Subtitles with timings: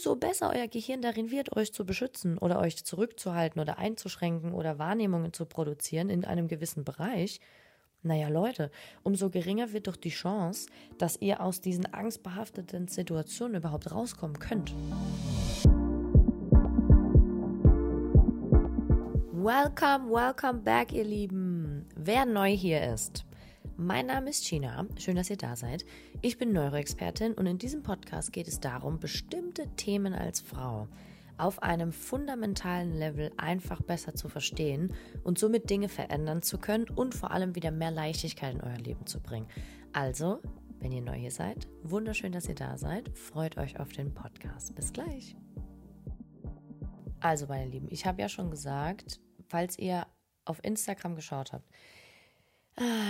[0.00, 4.78] umso besser euer Gehirn darin wird, euch zu beschützen oder euch zurückzuhalten oder einzuschränken oder
[4.78, 7.38] Wahrnehmungen zu produzieren in einem gewissen Bereich,
[8.02, 8.70] naja Leute,
[9.02, 14.74] umso geringer wird doch die Chance, dass ihr aus diesen angstbehafteten Situationen überhaupt rauskommen könnt.
[19.34, 21.86] Welcome, welcome back, ihr Lieben.
[21.94, 23.26] Wer neu hier ist,
[23.80, 24.86] mein Name ist China.
[24.98, 25.86] Schön, dass ihr da seid.
[26.20, 30.86] Ich bin Neuroexpertin und in diesem Podcast geht es darum, bestimmte Themen als Frau
[31.38, 34.92] auf einem fundamentalen Level einfach besser zu verstehen
[35.24, 39.06] und somit Dinge verändern zu können und vor allem wieder mehr Leichtigkeit in euer Leben
[39.06, 39.48] zu bringen.
[39.94, 40.40] Also,
[40.80, 43.16] wenn ihr neu hier seid, wunderschön, dass ihr da seid.
[43.16, 44.74] Freut euch auf den Podcast.
[44.74, 45.34] Bis gleich.
[47.20, 50.06] Also, meine Lieben, ich habe ja schon gesagt, falls ihr
[50.44, 51.66] auf Instagram geschaut habt,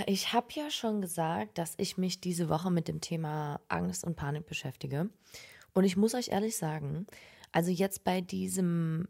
[0.06, 4.16] ich habe ja schon gesagt, dass ich mich diese Woche mit dem Thema Angst und
[4.16, 5.10] Panik beschäftige.
[5.72, 7.06] Und ich muss euch ehrlich sagen,
[7.52, 9.06] also jetzt bei diesem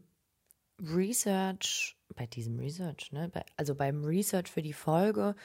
[0.79, 5.35] Research, bei diesem Research, ne, also beim Research für die Folge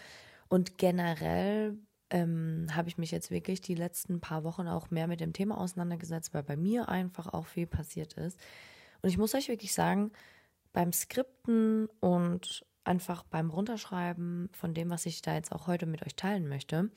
[0.48, 1.78] und generell
[2.10, 5.58] ähm, habe ich mich jetzt wirklich die letzten paar Wochen auch mehr mit dem Thema
[5.58, 8.38] auseinandergesetzt, weil bei mir einfach auch viel passiert ist.
[9.02, 10.12] Und ich muss euch wirklich sagen,
[10.72, 16.04] beim Skripten und einfach beim Runterschreiben von dem, was ich da jetzt auch heute mit
[16.06, 16.90] euch teilen möchte,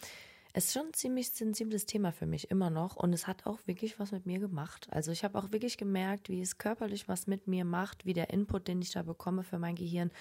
[0.53, 3.99] ist schon ein ziemlich sensibles Thema für mich immer noch und es hat auch wirklich
[3.99, 4.87] was mit mir gemacht.
[4.91, 8.31] Also ich habe auch wirklich gemerkt, wie es körperlich was mit mir macht, wie der
[8.31, 10.11] Input, den ich da bekomme für mein Gehirn,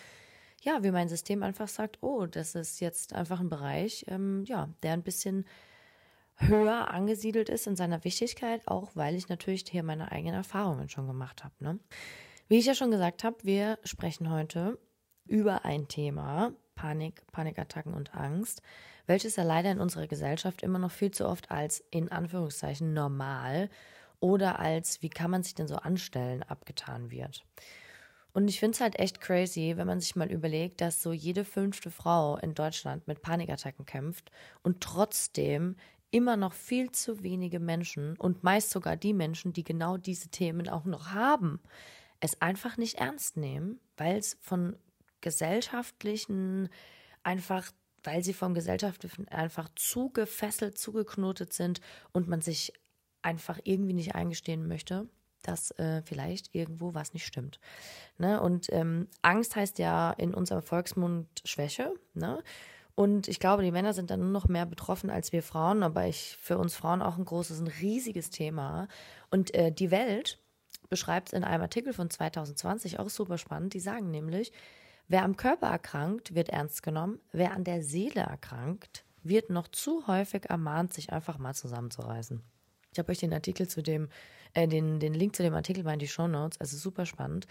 [0.63, 4.69] ja, wie mein System einfach sagt, oh, das ist jetzt einfach ein Bereich, ähm, ja,
[4.83, 5.47] der ein bisschen
[6.35, 11.07] höher angesiedelt ist in seiner Wichtigkeit, auch weil ich natürlich hier meine eigenen Erfahrungen schon
[11.07, 11.55] gemacht habe.
[11.61, 11.79] Ne?
[12.49, 14.79] Wie ich ja schon gesagt habe, wir sprechen heute
[15.29, 18.63] über ein Thema, Panik, Panikattacken und Angst,
[19.07, 23.71] welches ja leider in unserer Gesellschaft immer noch viel zu oft als in Anführungszeichen normal
[24.21, 27.45] oder als wie kann man sich denn so anstellen abgetan wird.
[28.33, 31.45] Und ich finde es halt echt crazy, wenn man sich mal überlegt, dass so jede
[31.45, 34.31] fünfte Frau in Deutschland mit Panikattacken kämpft
[34.63, 35.77] und trotzdem
[36.11, 40.69] immer noch viel zu wenige Menschen und meist sogar die Menschen, die genau diese Themen
[40.69, 41.61] auch noch haben,
[42.21, 44.77] es einfach nicht ernst nehmen, weil es von
[45.21, 46.69] gesellschaftlichen,
[47.23, 47.73] einfach
[48.05, 51.81] weil sie vom gesellschaftlichen einfach zu gefesselt, zugeknotet sind
[52.13, 52.73] und man sich
[53.23, 55.09] einfach irgendwie nicht eingestehen möchte,
[55.43, 57.59] dass äh, vielleicht irgendwo was nicht stimmt.
[58.17, 58.41] Ne?
[58.41, 61.93] Und ähm, Angst heißt ja in unserem Volksmund Schwäche.
[62.15, 62.43] Ne?
[62.95, 66.07] Und ich glaube, die Männer sind dann nur noch mehr betroffen als wir Frauen, aber
[66.07, 68.89] ich für uns Frauen auch ein großes, ein riesiges Thema.
[69.31, 70.39] Und äh, die Welt
[70.89, 73.75] beschreibt es in einem Artikel von 2020 auch super spannend.
[73.75, 74.53] Die sagen nämlich,
[75.09, 77.19] Wer am Körper erkrankt, wird ernst genommen.
[77.33, 82.43] Wer an der Seele erkrankt, wird noch zu häufig ermahnt, sich einfach mal zusammenzureißen.
[82.93, 84.09] Ich habe euch den Artikel zu dem,
[84.53, 87.47] äh, den, den Link zu dem Artikel mal in die Show Notes, also super spannend.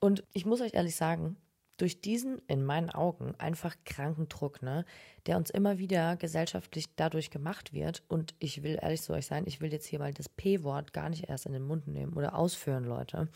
[0.00, 1.36] Und ich muss euch ehrlich sagen,
[1.78, 4.84] durch diesen, in meinen Augen, einfach kranken Druck, ne,
[5.26, 8.02] der uns immer wieder gesellschaftlich dadurch gemacht wird.
[8.08, 11.08] Und ich will ehrlich zu euch sein, ich will jetzt hier mal das P-Wort gar
[11.08, 13.28] nicht erst in den Mund nehmen oder ausführen, Leute.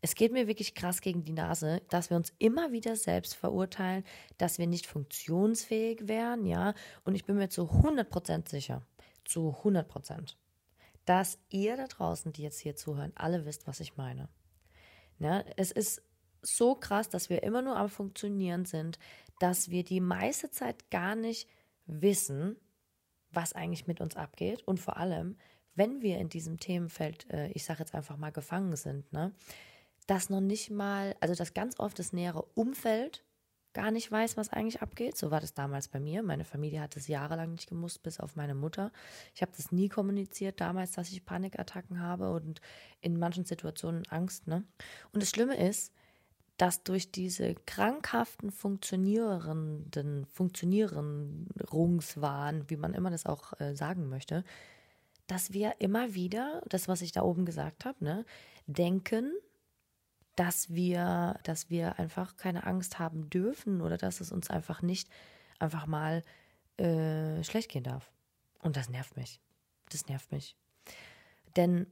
[0.00, 4.04] Es geht mir wirklich krass gegen die Nase, dass wir uns immer wieder selbst verurteilen,
[4.36, 6.74] dass wir nicht funktionsfähig wären, ja.
[7.04, 8.82] Und ich bin mir zu 100% sicher,
[9.24, 10.34] zu 100%,
[11.04, 14.28] dass ihr da draußen, die jetzt hier zuhören, alle wisst, was ich meine.
[15.18, 16.02] Ja, es ist
[16.42, 18.98] so krass, dass wir immer nur am Funktionieren sind,
[19.40, 21.48] dass wir die meiste Zeit gar nicht
[21.86, 22.56] wissen,
[23.30, 25.36] was eigentlich mit uns abgeht und vor allem,
[25.74, 29.32] wenn wir in diesem Themenfeld, äh, ich sage jetzt einfach mal, gefangen sind, ne,
[30.08, 33.24] dass noch nicht mal, also dass ganz oft das nähere Umfeld
[33.74, 35.18] gar nicht weiß, was eigentlich abgeht.
[35.18, 36.22] So war das damals bei mir.
[36.22, 38.90] Meine Familie hat es jahrelang nicht gemusst, bis auf meine Mutter.
[39.34, 42.62] Ich habe das nie kommuniziert damals, dass ich Panikattacken habe und
[43.02, 44.46] in manchen Situationen Angst.
[44.46, 44.64] Ne?
[45.12, 45.92] Und das Schlimme ist,
[46.56, 54.42] dass durch diese krankhaften funktionierenden Funktionierungswahn, wie man immer das auch äh, sagen möchte,
[55.26, 58.24] dass wir immer wieder, das, was ich da oben gesagt habe, ne,
[58.66, 59.34] denken,
[60.38, 65.08] dass wir, dass wir einfach keine Angst haben dürfen oder dass es uns einfach nicht
[65.58, 66.22] einfach mal
[66.76, 68.12] äh, schlecht gehen darf.
[68.62, 69.40] Und das nervt mich.
[69.90, 70.54] Das nervt mich.
[71.56, 71.88] Denn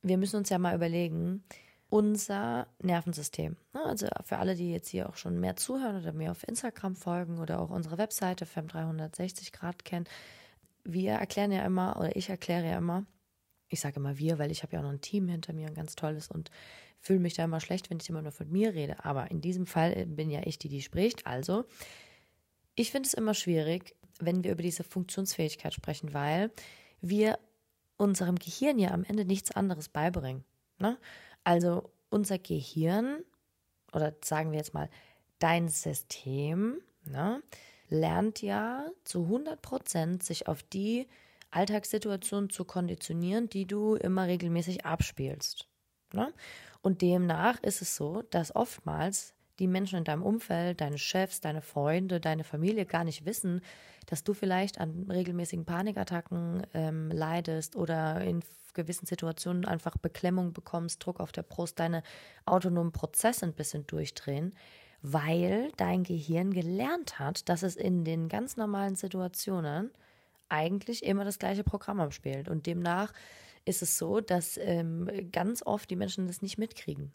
[0.00, 1.44] wir müssen uns ja mal überlegen,
[1.90, 6.30] unser Nervensystem, ne, also für alle, die jetzt hier auch schon mehr zuhören oder mir
[6.30, 10.06] auf Instagram folgen oder auch unsere Webseite fem360 Grad kennen,
[10.84, 13.04] wir erklären ja immer, oder ich erkläre ja immer,
[13.68, 15.74] ich sage immer wir, weil ich habe ja auch noch ein Team hinter mir, ein
[15.74, 16.50] ganz tolles und
[17.00, 19.04] fühle mich da immer schlecht, wenn ich immer nur von mir rede.
[19.04, 21.26] Aber in diesem Fall äh, bin ja ich die, die spricht.
[21.26, 21.64] Also,
[22.74, 26.50] ich finde es immer schwierig, wenn wir über diese Funktionsfähigkeit sprechen, weil
[27.00, 27.38] wir
[27.96, 30.44] unserem Gehirn ja am Ende nichts anderes beibringen.
[30.78, 30.98] Ne?
[31.44, 33.24] Also unser Gehirn,
[33.92, 34.88] oder sagen wir jetzt mal,
[35.38, 37.42] dein System, ne,
[37.88, 41.08] lernt ja zu 100 Prozent, sich auf die
[41.50, 45.68] Alltagssituationen zu konditionieren, die du immer regelmäßig abspielst.
[46.12, 46.32] Ne?
[46.82, 51.60] Und demnach ist es so, dass oftmals die Menschen in deinem Umfeld, deine Chefs, deine
[51.60, 53.60] Freunde, deine Familie gar nicht wissen,
[54.06, 58.40] dass du vielleicht an regelmäßigen Panikattacken ähm, leidest oder in
[58.72, 62.02] gewissen Situationen einfach Beklemmung bekommst, Druck auf der Brust, deine
[62.46, 64.54] autonomen Prozesse ein bisschen durchdrehen,
[65.02, 69.90] weil dein Gehirn gelernt hat, dass es in den ganz normalen Situationen
[70.48, 72.48] eigentlich immer das gleiche Programm abspielt.
[72.48, 73.12] Und demnach
[73.64, 77.12] ist es so, dass ähm, ganz oft die Menschen das nicht mitkriegen.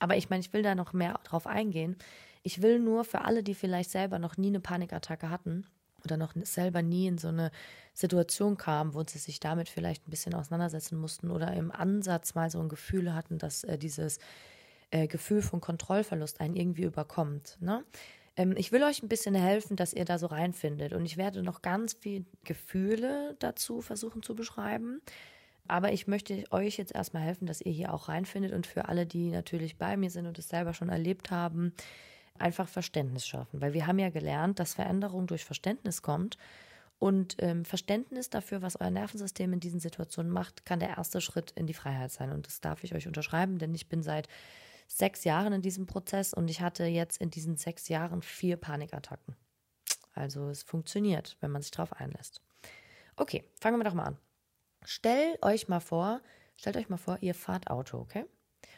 [0.00, 1.96] Aber ich meine, ich will da noch mehr drauf eingehen.
[2.42, 5.66] Ich will nur für alle, die vielleicht selber noch nie eine Panikattacke hatten
[6.04, 7.50] oder noch selber nie in so eine
[7.94, 12.50] Situation kamen, wo sie sich damit vielleicht ein bisschen auseinandersetzen mussten oder im Ansatz mal
[12.50, 14.18] so ein Gefühl hatten, dass äh, dieses
[14.90, 17.56] äh, Gefühl von Kontrollverlust einen irgendwie überkommt.
[17.60, 17.84] Ne?
[18.36, 20.92] Ähm, ich will euch ein bisschen helfen, dass ihr da so reinfindet.
[20.92, 25.00] Und ich werde noch ganz viele Gefühle dazu versuchen zu beschreiben.
[25.66, 29.06] Aber ich möchte euch jetzt erstmal helfen, dass ihr hier auch reinfindet und für alle,
[29.06, 31.72] die natürlich bei mir sind und es selber schon erlebt haben,
[32.38, 33.60] einfach Verständnis schaffen.
[33.60, 36.36] Weil wir haben ja gelernt, dass Veränderung durch Verständnis kommt.
[36.98, 41.50] Und ähm, Verständnis dafür, was euer Nervensystem in diesen Situationen macht, kann der erste Schritt
[41.52, 42.30] in die Freiheit sein.
[42.30, 44.28] Und das darf ich euch unterschreiben, denn ich bin seit
[44.86, 49.34] sechs Jahren in diesem Prozess und ich hatte jetzt in diesen sechs Jahren vier Panikattacken.
[50.12, 52.40] Also es funktioniert, wenn man sich darauf einlässt.
[53.16, 54.18] Okay, fangen wir doch mal an.
[54.84, 56.20] Stellt euch mal vor,
[56.56, 58.26] stellt euch mal vor, ihr fahrt Auto, okay?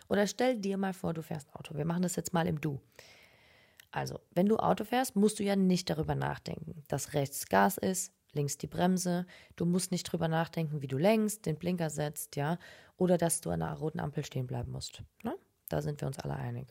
[0.08, 1.74] Oder stell dir mal vor, du fährst Auto.
[1.74, 2.80] Wir machen das jetzt mal im Du.
[3.90, 8.12] Also, wenn du Auto fährst, musst du ja nicht darüber nachdenken, dass rechts Gas ist,
[8.32, 9.26] links die Bremse.
[9.56, 12.58] Du musst nicht darüber nachdenken, wie du lenkst, den Blinker setzt, ja,
[12.96, 15.02] oder dass du an einer roten Ampel stehen bleiben musst.
[15.22, 15.34] Ne?
[15.68, 16.68] Da sind wir uns alle einig.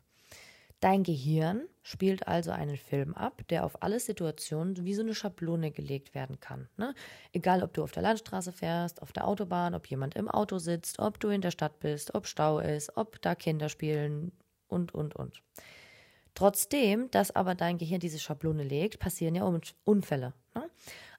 [0.86, 5.72] Dein Gehirn spielt also einen Film ab, der auf alle Situationen wie so eine Schablone
[5.72, 6.70] gelegt werden kann.
[6.78, 6.94] Ne?
[7.34, 11.00] Egal, ob du auf der Landstraße fährst, auf der Autobahn, ob jemand im Auto sitzt,
[11.00, 14.32] ob du in der Stadt bist, ob Stau ist, ob da Kinder spielen
[14.68, 15.42] und, und, und.
[16.36, 19.52] Trotzdem, dass aber dein Gehirn diese Schablone legt, passieren ja
[19.86, 20.34] Unfälle.
[20.54, 20.70] Ne?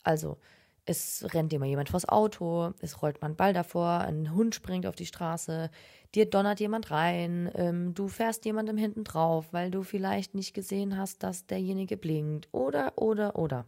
[0.05, 0.39] Also,
[0.87, 4.55] es rennt dir mal jemand vors Auto, es rollt mal ein Ball davor, ein Hund
[4.55, 5.71] springt auf die Straße,
[6.15, 10.97] dir donnert jemand rein, ähm, du fährst jemandem hinten drauf, weil du vielleicht nicht gesehen
[10.97, 13.67] hast, dass derjenige blinkt oder, oder, oder.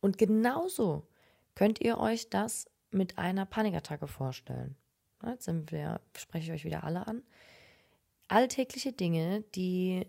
[0.00, 1.06] Und genauso
[1.54, 4.76] könnt ihr euch das mit einer Panikattacke vorstellen.
[5.26, 7.22] Jetzt sind wir, spreche ich euch wieder alle an.
[8.28, 10.06] Alltägliche Dinge, die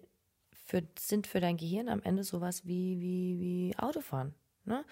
[0.52, 4.34] für, sind für dein Gehirn am Ende sowas wie, wie, wie Autofahren.
[4.66, 4.84] Ne?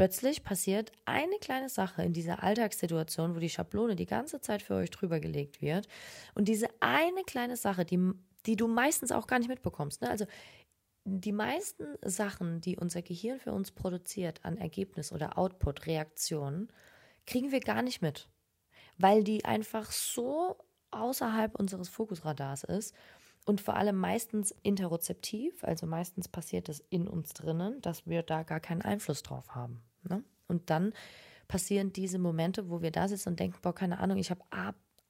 [0.00, 4.76] Plötzlich passiert eine kleine Sache in dieser Alltagssituation, wo die Schablone die ganze Zeit für
[4.76, 5.88] euch drüber gelegt wird.
[6.34, 7.98] Und diese eine kleine Sache, die,
[8.46, 10.00] die du meistens auch gar nicht mitbekommst.
[10.00, 10.08] Ne?
[10.08, 10.24] Also
[11.04, 16.72] die meisten Sachen, die unser Gehirn für uns produziert an Ergebnis oder Output, Reaktionen,
[17.26, 18.30] kriegen wir gar nicht mit,
[18.96, 20.56] weil die einfach so
[20.92, 22.94] außerhalb unseres Fokusradars ist
[23.44, 28.44] und vor allem meistens interozeptiv, also meistens passiert es in uns drinnen, dass wir da
[28.44, 29.82] gar keinen Einfluss drauf haben.
[30.08, 30.22] Ne?
[30.48, 30.92] Und dann
[31.48, 34.42] passieren diese Momente, wo wir da sitzen und denken, boah, keine Ahnung, ich habe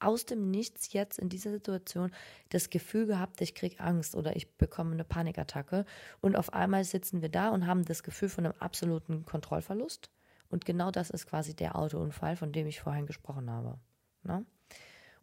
[0.01, 2.11] aus dem Nichts jetzt in dieser Situation
[2.49, 5.85] das Gefühl gehabt, ich kriege Angst oder ich bekomme eine Panikattacke.
[6.21, 10.11] Und auf einmal sitzen wir da und haben das Gefühl von einem absoluten Kontrollverlust.
[10.49, 13.79] Und genau das ist quasi der Autounfall, von dem ich vorhin gesprochen habe.
[14.23, 14.45] Ne?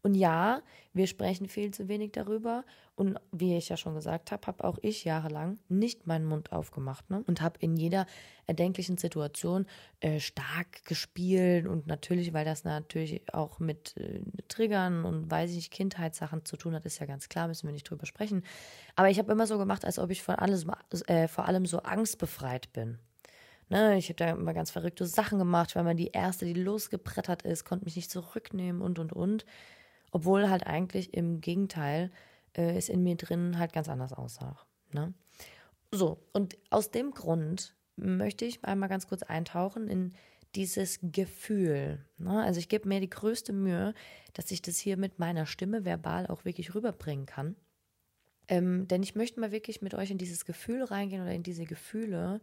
[0.07, 0.61] Und ja,
[0.93, 2.63] wir sprechen viel zu wenig darüber.
[2.95, 7.09] Und wie ich ja schon gesagt habe, habe auch ich jahrelang nicht meinen Mund aufgemacht
[7.09, 7.25] ne?
[7.27, 8.05] und habe in jeder
[8.45, 9.65] erdenklichen Situation
[9.99, 11.67] äh, stark gespielt.
[11.67, 16.55] Und natürlich, weil das natürlich auch mit äh, Triggern und weiß ich nicht, Kindheitssachen zu
[16.55, 18.45] tun hat, ist ja ganz klar, müssen wir nicht drüber sprechen.
[18.95, 20.65] Aber ich habe immer so gemacht, als ob ich von alles,
[21.07, 22.97] äh, vor allem so angstbefreit bin.
[23.67, 27.41] Ne, ich habe da immer ganz verrückte Sachen gemacht, weil man die erste, die losgebrettert
[27.41, 29.45] ist, konnte mich nicht zurücknehmen und und und.
[30.11, 32.11] Obwohl halt eigentlich im Gegenteil
[32.53, 34.57] äh, es in mir drin halt ganz anders aussah.
[34.93, 35.13] Ne?
[35.91, 40.13] So, und aus dem Grund möchte ich einmal ganz kurz eintauchen in
[40.55, 42.05] dieses Gefühl.
[42.17, 42.41] Ne?
[42.41, 43.93] Also ich gebe mir die größte Mühe,
[44.33, 47.55] dass ich das hier mit meiner Stimme verbal auch wirklich rüberbringen kann.
[48.47, 51.65] Ähm, denn ich möchte mal wirklich mit euch in dieses Gefühl reingehen oder in diese
[51.65, 52.39] Gefühle,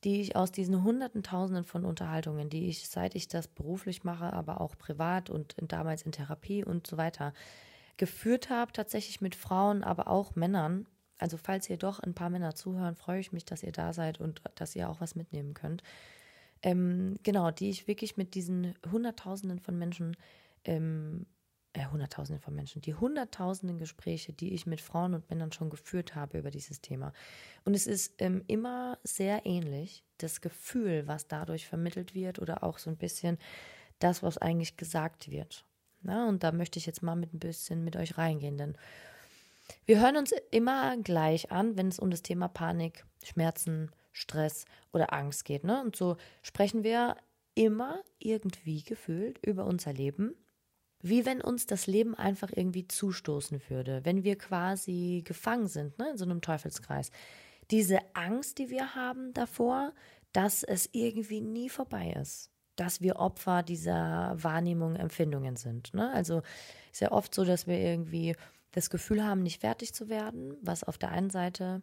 [0.00, 4.32] die ich aus diesen hunderten Tausenden von Unterhaltungen, die ich, seit ich das beruflich mache,
[4.32, 7.32] aber auch privat und damals in Therapie und so weiter,
[7.96, 10.86] geführt habe, tatsächlich mit Frauen, aber auch Männern.
[11.18, 14.20] Also falls ihr doch ein paar Männer zuhören, freue ich mich, dass ihr da seid
[14.20, 15.82] und dass ihr auch was mitnehmen könnt.
[16.62, 20.16] Ähm, genau, die ich wirklich mit diesen Hunderttausenden von Menschen
[20.64, 21.26] ähm,
[21.78, 26.16] äh, Hunderttausende von Menschen, die Hunderttausenden Gespräche, die ich mit Frauen und Männern schon geführt
[26.16, 27.12] habe über dieses Thema.
[27.64, 32.78] Und es ist ähm, immer sehr ähnlich, das Gefühl, was dadurch vermittelt wird oder auch
[32.78, 33.38] so ein bisschen
[34.00, 35.64] das, was eigentlich gesagt wird.
[36.00, 38.76] Na, und da möchte ich jetzt mal mit ein bisschen mit euch reingehen, denn
[39.86, 45.12] wir hören uns immer gleich an, wenn es um das Thema Panik, Schmerzen, Stress oder
[45.12, 45.62] Angst geht.
[45.62, 45.80] Ne?
[45.80, 47.16] Und so sprechen wir
[47.54, 50.34] immer irgendwie gefühlt über unser Leben,
[51.00, 56.10] wie wenn uns das Leben einfach irgendwie zustoßen würde, wenn wir quasi gefangen sind ne,
[56.10, 57.10] in so einem Teufelskreis.
[57.70, 59.92] Diese Angst, die wir haben davor,
[60.32, 65.94] dass es irgendwie nie vorbei ist, dass wir Opfer dieser Wahrnehmung, Empfindungen sind.
[65.94, 66.12] Ne?
[66.12, 66.42] Also
[66.92, 68.34] ist ja oft so, dass wir irgendwie
[68.72, 71.82] das Gefühl haben, nicht fertig zu werden, was auf der einen Seite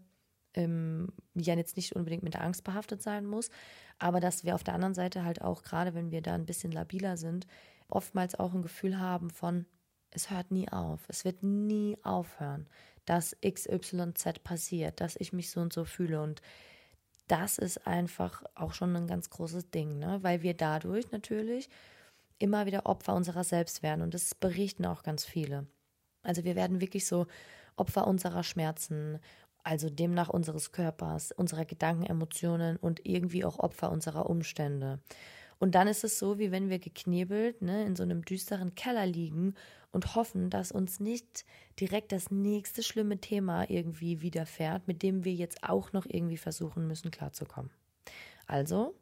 [0.53, 3.49] ähm, ja jetzt nicht unbedingt mit der Angst behaftet sein muss,
[3.97, 6.71] aber dass wir auf der anderen Seite halt auch, gerade wenn wir da ein bisschen
[6.71, 7.47] labiler sind,
[7.89, 9.65] oftmals auch ein Gefühl haben von,
[10.11, 12.67] es hört nie auf, es wird nie aufhören,
[13.05, 16.41] dass XYZ passiert, dass ich mich so und so fühle und
[17.27, 20.19] das ist einfach auch schon ein ganz großes Ding, ne?
[20.21, 21.69] weil wir dadurch natürlich
[22.37, 25.67] immer wieder Opfer unserer selbst werden und das berichten auch ganz viele.
[26.21, 27.27] Also wir werden wirklich so
[27.75, 29.19] Opfer unserer Schmerzen,
[29.63, 34.99] also demnach unseres Körpers, unserer Gedanken, Emotionen und irgendwie auch Opfer unserer Umstände.
[35.59, 39.05] Und dann ist es so, wie wenn wir geknebelt ne, in so einem düsteren Keller
[39.05, 39.53] liegen
[39.91, 41.45] und hoffen, dass uns nicht
[41.79, 46.87] direkt das nächste schlimme Thema irgendwie widerfährt, mit dem wir jetzt auch noch irgendwie versuchen
[46.87, 47.71] müssen klarzukommen.
[48.45, 48.95] Also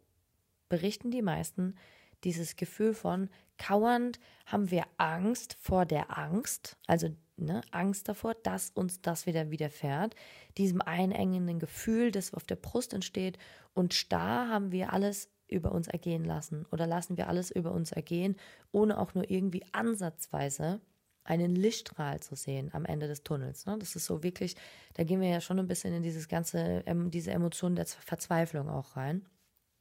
[0.70, 1.76] berichten die meisten
[2.24, 8.70] dieses Gefühl von kauernd haben wir Angst vor der Angst, also ne, Angst davor, dass
[8.72, 10.16] uns das wieder widerfährt,
[10.58, 13.38] diesem einengenden Gefühl, das auf der Brust entsteht
[13.74, 17.92] und starr haben wir alles über uns ergehen lassen oder lassen wir alles über uns
[17.92, 18.36] ergehen,
[18.72, 20.82] ohne auch nur irgendwie ansatzweise
[21.24, 23.66] einen Lichtstrahl zu sehen am Ende des Tunnels.
[23.66, 23.78] Ne?
[23.80, 24.56] Das ist so wirklich,
[24.96, 28.70] da gehen wir ja schon ein bisschen in dieses ganze, ähm, diese Emotionen der Verzweiflung
[28.70, 29.26] auch rein.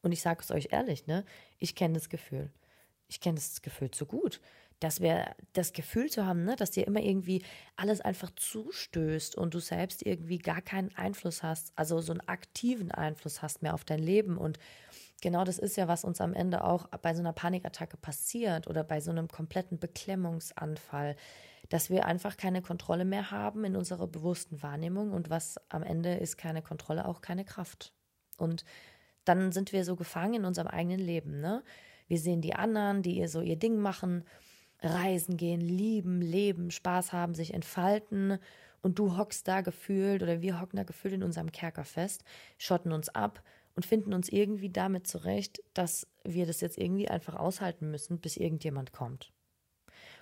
[0.03, 1.25] Und ich sage es euch ehrlich, ne,
[1.59, 2.53] ich kenne das Gefühl.
[3.09, 4.41] Ich kenne das Gefühl zu gut
[4.83, 7.45] dass wir das Gefühl zu haben, ne, dass dir immer irgendwie
[7.77, 12.91] alles einfach zustößt und du selbst irgendwie gar keinen Einfluss hast, also so einen aktiven
[12.91, 14.37] Einfluss hast mehr auf dein Leben.
[14.37, 14.59] Und
[15.23, 18.85] genau das ist ja, was uns am Ende auch bei so einer Panikattacke passiert oder
[18.85, 21.17] bei so einem kompletten Beklemmungsanfall,
[21.71, 26.15] dass wir einfach keine Kontrolle mehr haben in unserer bewussten Wahrnehmung und was am Ende
[26.15, 27.95] ist keine Kontrolle, auch keine Kraft.
[28.37, 28.65] Und
[29.25, 31.63] dann sind wir so gefangen in unserem eigenen Leben, ne?
[32.09, 34.25] Wir sehen die anderen, die ihr so ihr Ding machen
[34.83, 38.39] reisen gehen, lieben, leben, Spaß haben, sich entfalten
[38.83, 42.25] und du hockst da gefühlt oder wir hocken da gefühlt in unserem Kerker fest,
[42.59, 43.43] schotten uns ab
[43.75, 48.37] und finden uns irgendwie damit zurecht, dass wir das jetzt irgendwie einfach aushalten müssen, bis
[48.37, 49.33] irgendjemand kommt.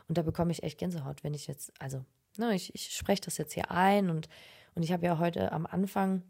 [0.09, 2.05] Und da bekomme ich echt Gänsehaut, wenn ich jetzt, also,
[2.37, 4.29] ne, ich, ich spreche das jetzt hier ein und,
[4.75, 6.23] und ich habe ja heute am Anfang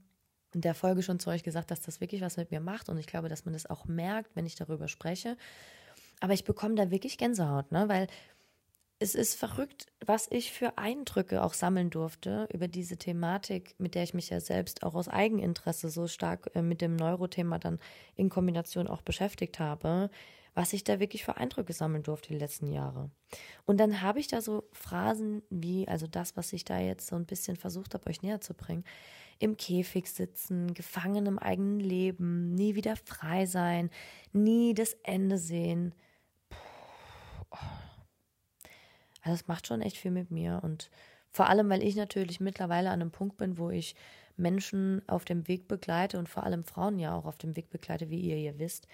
[0.53, 3.07] der Folge schon zu euch gesagt, dass das wirklich was mit mir macht und ich
[3.07, 5.37] glaube, dass man das auch merkt, wenn ich darüber spreche.
[6.21, 7.89] Aber ich bekomme da wirklich Gänsehaut, ne?
[7.89, 8.09] weil
[9.03, 14.03] es ist verrückt, was ich für Eindrücke auch sammeln durfte über diese Thematik, mit der
[14.03, 17.81] ich mich ja selbst auch aus Eigeninteresse so stark äh, mit dem Neurothema dann
[18.15, 20.11] in Kombination auch beschäftigt habe,
[20.53, 23.11] was ich da wirklich für Eindrücke sammeln durfte die letzten Jahre.
[23.65, 27.17] Und dann habe ich da so Phrasen wie, also das, was ich da jetzt so
[27.17, 28.85] ein bisschen versucht habe, euch näher zu bringen,
[29.39, 33.89] im Käfig sitzen, gefangen im eigenen Leben, nie wieder frei sein,
[34.35, 35.95] nie das Ende sehen,
[37.51, 37.90] also
[39.35, 40.61] es macht schon echt viel mit mir.
[40.63, 40.91] Und
[41.31, 43.95] vor allem, weil ich natürlich mittlerweile an einem Punkt bin, wo ich
[44.37, 48.11] Menschen auf dem Weg begleite und vor allem Frauen ja auch auf dem Weg begleite,
[48.11, 48.87] wie ihr hier wisst,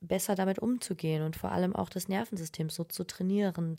[0.00, 3.78] besser damit umzugehen und vor allem auch das Nervensystem so zu trainieren,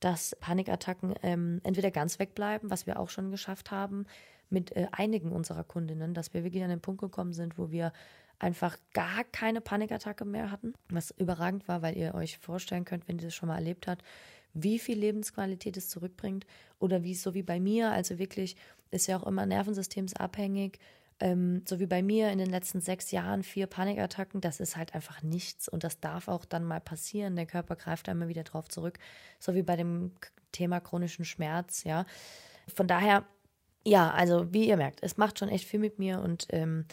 [0.00, 4.06] dass Panikattacken ähm, entweder ganz wegbleiben, was wir auch schon geschafft haben
[4.50, 7.92] mit äh, einigen unserer Kundinnen, dass wir wirklich an den Punkt gekommen sind, wo wir
[8.38, 13.18] einfach gar keine Panikattacke mehr hatten, was überragend war, weil ihr euch vorstellen könnt, wenn
[13.18, 14.02] ihr das schon mal erlebt habt,
[14.54, 16.46] wie viel Lebensqualität es zurückbringt
[16.78, 18.56] oder wie es so wie bei mir, also wirklich
[18.90, 20.78] ist ja auch immer nervensystemsabhängig,
[21.20, 24.94] ähm, so wie bei mir in den letzten sechs Jahren vier Panikattacken, das ist halt
[24.94, 27.36] einfach nichts und das darf auch dann mal passieren.
[27.36, 28.98] Der Körper greift einmal wieder drauf zurück,
[29.38, 30.12] so wie bei dem
[30.50, 32.04] Thema chronischen Schmerz, ja.
[32.74, 33.24] Von daher,
[33.84, 36.86] ja, also wie ihr merkt, es macht schon echt viel mit mir und ähm,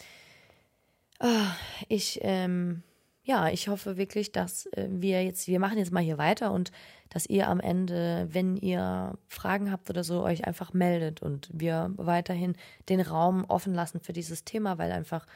[1.20, 1.46] oh,
[1.88, 2.82] ich ähm,
[3.22, 6.72] ja, ich hoffe wirklich, dass äh, wir jetzt, wir machen jetzt mal hier weiter und
[7.10, 11.92] dass ihr am Ende, wenn ihr Fragen habt oder so, euch einfach meldet und wir
[11.96, 12.56] weiterhin
[12.88, 15.26] den Raum offen lassen für dieses Thema, weil einfach,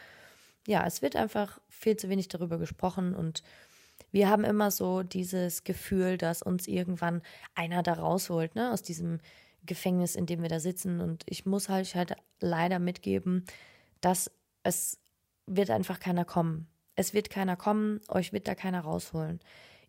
[0.67, 3.43] ja, es wird einfach viel zu wenig darüber gesprochen und
[4.11, 7.23] Wir haben immer so dieses Gefühl, dass uns irgendwann
[7.55, 9.21] einer da rausholt, ne, aus diesem
[9.67, 11.01] Gefängnis, in dem wir da sitzen.
[11.01, 13.45] Und ich muss halt, halt leider mitgeben,
[14.01, 14.31] dass
[14.63, 14.99] es
[15.47, 16.69] wird einfach keiner kommen.
[16.97, 19.41] Es wird keiner kommen, euch wird da keiner rausholen.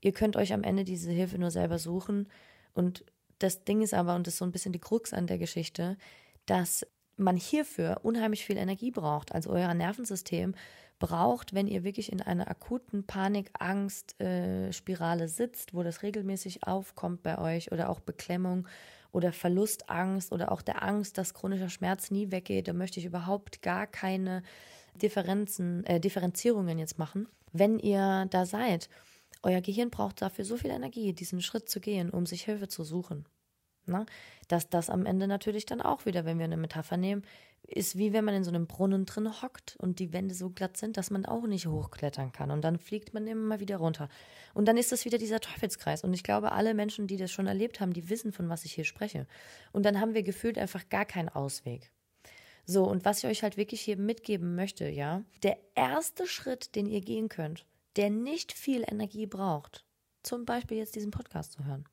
[0.02, 2.28] Ihr könnt euch am Ende diese Hilfe nur selber suchen.
[2.74, 3.04] Und
[3.40, 5.98] das Ding ist aber, und das ist so ein bisschen die Krux an der Geschichte,
[6.46, 6.86] dass
[7.18, 9.34] man hierfür unheimlich viel Energie braucht.
[9.34, 10.56] Also euer Nervensystem
[11.00, 14.72] braucht, wenn ihr wirklich in einer akuten Panik, Angst, äh,
[15.28, 18.68] sitzt, wo das regelmäßig aufkommt bei euch oder auch Beklemmung
[19.12, 23.62] oder Verlustangst oder auch der Angst, dass chronischer Schmerz nie weggeht, da möchte ich überhaupt
[23.62, 24.44] gar keine
[25.02, 27.28] Differenzen, äh, Differenzierungen jetzt machen.
[27.52, 28.90] Wenn ihr da seid,
[29.44, 32.84] euer Gehirn braucht dafür so viel Energie, diesen Schritt zu gehen, um sich Hilfe zu
[32.84, 33.26] suchen.
[33.86, 34.06] Na?
[34.48, 37.24] Dass das am Ende natürlich dann auch wieder, wenn wir eine Metapher nehmen,
[37.68, 40.78] ist wie wenn man in so einem Brunnen drin hockt und die Wände so glatt
[40.78, 42.52] sind, dass man auch nicht hochklettern kann.
[42.52, 44.10] Und dann fliegt man immer wieder runter.
[44.54, 46.04] Und dann ist das wieder dieser Teufelskreis.
[46.04, 48.74] Und ich glaube, alle Menschen, die das schon erlebt haben, die wissen, von was ich
[48.74, 49.28] hier spreche.
[49.72, 51.92] Und dann haben wir gefühlt einfach gar keinen Ausweg.
[52.66, 56.88] So, und was ich euch halt wirklich hier mitgeben möchte, ja, der erste Schritt, den
[56.88, 59.86] ihr gehen könnt, der nicht viel Energie braucht,
[60.24, 61.86] zum Beispiel jetzt diesen Podcast zu hören.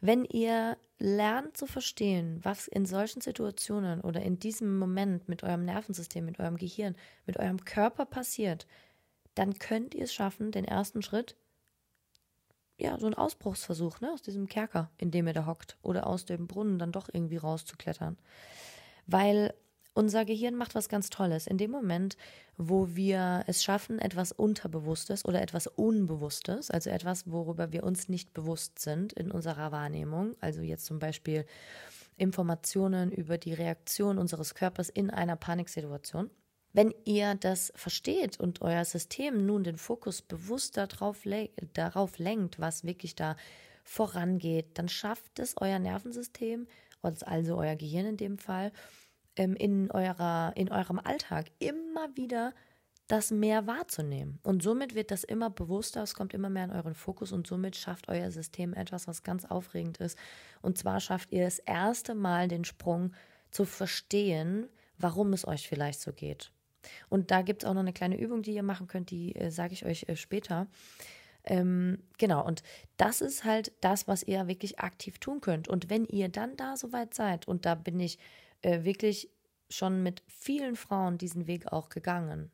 [0.00, 5.64] Wenn ihr lernt zu verstehen, was in solchen Situationen oder in diesem Moment mit eurem
[5.64, 6.94] Nervensystem, mit eurem Gehirn,
[7.26, 8.66] mit eurem Körper passiert,
[9.34, 11.36] dann könnt ihr es schaffen, den ersten Schritt,
[12.76, 16.24] ja, so ein Ausbruchsversuch, ne, aus diesem Kerker, in dem ihr da hockt, oder aus
[16.24, 18.18] dem Brunnen dann doch irgendwie rauszuklettern.
[19.06, 19.54] Weil
[19.94, 21.46] unser Gehirn macht was ganz Tolles.
[21.46, 22.16] In dem Moment,
[22.56, 28.34] wo wir es schaffen, etwas Unterbewusstes oder etwas Unbewusstes, also etwas, worüber wir uns nicht
[28.34, 31.46] bewusst sind in unserer Wahrnehmung, also jetzt zum Beispiel
[32.16, 36.30] Informationen über die Reaktion unseres Körpers in einer Paniksituation,
[36.72, 41.22] wenn ihr das versteht und euer System nun den Fokus bewusst darauf,
[41.72, 43.36] darauf lenkt, was wirklich da
[43.84, 46.66] vorangeht, dann schafft es euer Nervensystem,
[47.02, 48.72] also euer Gehirn in dem Fall,
[49.36, 52.52] ähm, in, eurer, in eurem Alltag immer wieder
[53.06, 54.38] das mehr wahrzunehmen.
[54.42, 57.76] Und somit wird das immer bewusster, es kommt immer mehr in euren Fokus und somit
[57.76, 60.18] schafft euer System etwas, was ganz aufregend ist.
[60.62, 63.12] Und zwar schafft ihr das erste Mal den Sprung
[63.50, 64.68] zu verstehen,
[64.98, 66.50] warum es euch vielleicht so geht.
[67.08, 69.50] Und da gibt es auch noch eine kleine Übung, die ihr machen könnt, die äh,
[69.50, 70.66] sage ich euch äh, später.
[71.44, 72.62] Ähm, genau, und
[72.96, 75.68] das ist halt das, was ihr wirklich aktiv tun könnt.
[75.68, 78.18] Und wenn ihr dann da soweit seid, und da bin ich
[78.64, 79.30] äh, wirklich
[79.68, 82.50] schon mit vielen Frauen diesen Weg auch gegangen.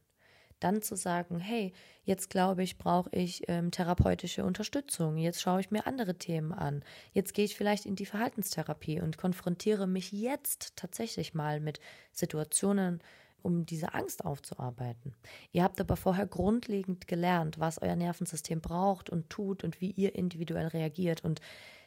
[0.58, 1.72] Dann zu sagen, hey,
[2.04, 5.16] jetzt glaube ich, brauche ich ähm, therapeutische Unterstützung.
[5.16, 6.84] Jetzt schaue ich mir andere Themen an.
[7.12, 11.80] Jetzt gehe ich vielleicht in die Verhaltenstherapie und konfrontiere mich jetzt tatsächlich mal mit
[12.12, 13.02] Situationen,
[13.42, 15.14] um diese Angst aufzuarbeiten.
[15.52, 20.14] Ihr habt aber vorher grundlegend gelernt, was euer Nervensystem braucht und tut und wie ihr
[20.14, 21.24] individuell reagiert.
[21.24, 21.40] Und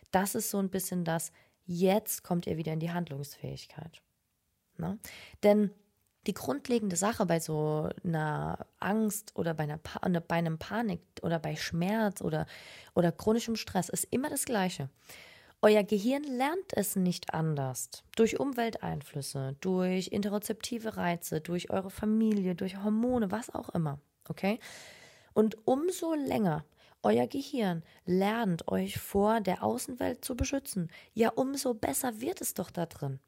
[0.09, 1.31] das ist so ein bisschen das,
[1.65, 4.01] jetzt kommt ihr wieder in die Handlungsfähigkeit.
[4.77, 4.97] Ne?
[5.43, 5.71] Denn
[6.27, 11.01] die grundlegende Sache bei so einer Angst oder bei, einer pa ne, bei einem Panik
[11.21, 12.45] oder bei Schmerz oder,
[12.93, 14.89] oder chronischem Stress ist immer das Gleiche.
[15.61, 17.89] Euer Gehirn lernt es nicht anders.
[18.15, 23.99] Durch Umwelteinflüsse, durch interozeptive Reize, durch eure Familie, durch Hormone, was auch immer.
[24.27, 24.59] Okay?
[25.33, 26.65] Und umso länger
[27.01, 32.71] euer Gehirn lernt, euch vor der Außenwelt zu beschützen, ja, umso besser wird es doch
[32.71, 33.19] da drin.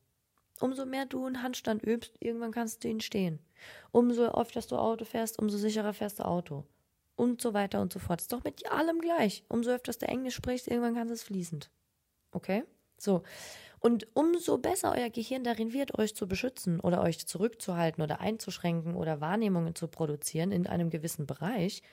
[0.60, 3.40] Umso mehr du einen Handstand übst, irgendwann kannst du ihn stehen.
[3.92, 6.64] Umso öfter du Auto fährst, umso sicherer fährst du Auto.
[7.16, 8.22] Und so weiter und so fort.
[8.22, 9.44] Ist doch mit allem gleich.
[9.48, 11.70] Umso öfter du Englisch sprichst, irgendwann kannst du es fließend.
[12.32, 12.64] Okay?
[12.98, 13.24] So.
[13.80, 18.96] Und umso besser euer Gehirn darin wird, euch zu beschützen oder euch zurückzuhalten oder einzuschränken
[18.96, 21.84] oder Wahrnehmungen zu produzieren in einem gewissen Bereich,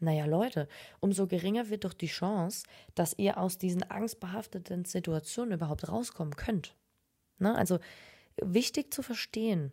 [0.00, 0.66] naja, Leute,
[1.00, 6.74] umso geringer wird doch die Chance, dass ihr aus diesen angstbehafteten Situationen überhaupt rauskommen könnt.
[7.40, 7.54] Ne?
[7.54, 7.78] Also
[8.40, 9.72] wichtig zu verstehen.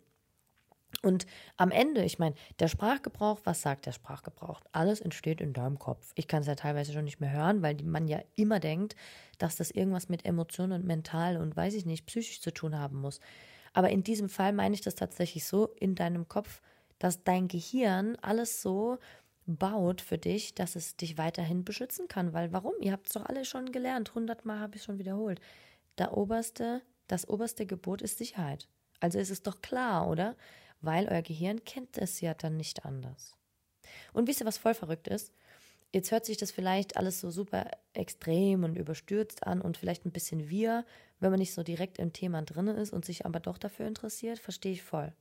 [1.02, 1.26] Und
[1.56, 4.60] am Ende, ich meine, der Sprachgebrauch, was sagt der Sprachgebrauch?
[4.72, 6.12] Alles entsteht in deinem Kopf.
[6.14, 8.96] Ich kann es ja teilweise schon nicht mehr hören, weil man ja immer denkt,
[9.36, 13.00] dass das irgendwas mit Emotionen und mental und weiß ich nicht, psychisch zu tun haben
[13.00, 13.20] muss.
[13.74, 16.62] Aber in diesem Fall meine ich das tatsächlich so in deinem Kopf,
[16.98, 18.98] dass dein Gehirn alles so
[19.46, 22.32] baut für dich, dass es dich weiterhin beschützen kann.
[22.32, 22.74] Weil warum?
[22.80, 24.14] Ihr habt es doch alle schon gelernt.
[24.14, 25.40] Hundertmal habe ich es schon wiederholt.
[25.96, 28.68] Der oberste das oberste Gebot ist Sicherheit.
[29.00, 30.36] Also ist es doch klar, oder?
[30.80, 33.36] Weil euer Gehirn kennt es ja dann nicht anders.
[34.12, 35.32] Und wisst ihr, was voll verrückt ist?
[35.92, 40.12] Jetzt hört sich das vielleicht alles so super extrem und überstürzt an und vielleicht ein
[40.12, 40.84] bisschen wir,
[41.18, 44.38] wenn man nicht so direkt im Thema drin ist und sich aber doch dafür interessiert,
[44.38, 45.12] verstehe ich voll.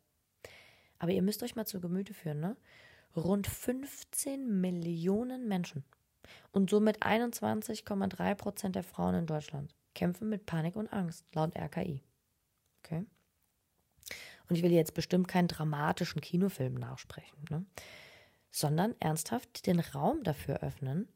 [1.00, 2.58] Aber ihr müsst euch mal zu Gemüte führen, ne?
[3.16, 5.86] Rund 15 Millionen Menschen
[6.52, 12.02] Und somit 21,3 Prozent der Frauen in Deutschland kämpfen mit Panik und Angst, laut RKI.
[12.80, 13.06] Okay?
[14.48, 17.66] Und ich will jetzt bestimmt keinen dramatischen Kinofilm nachsprechen, ne?
[18.52, 21.10] sondern ernsthaft den Raum dafür öffnen,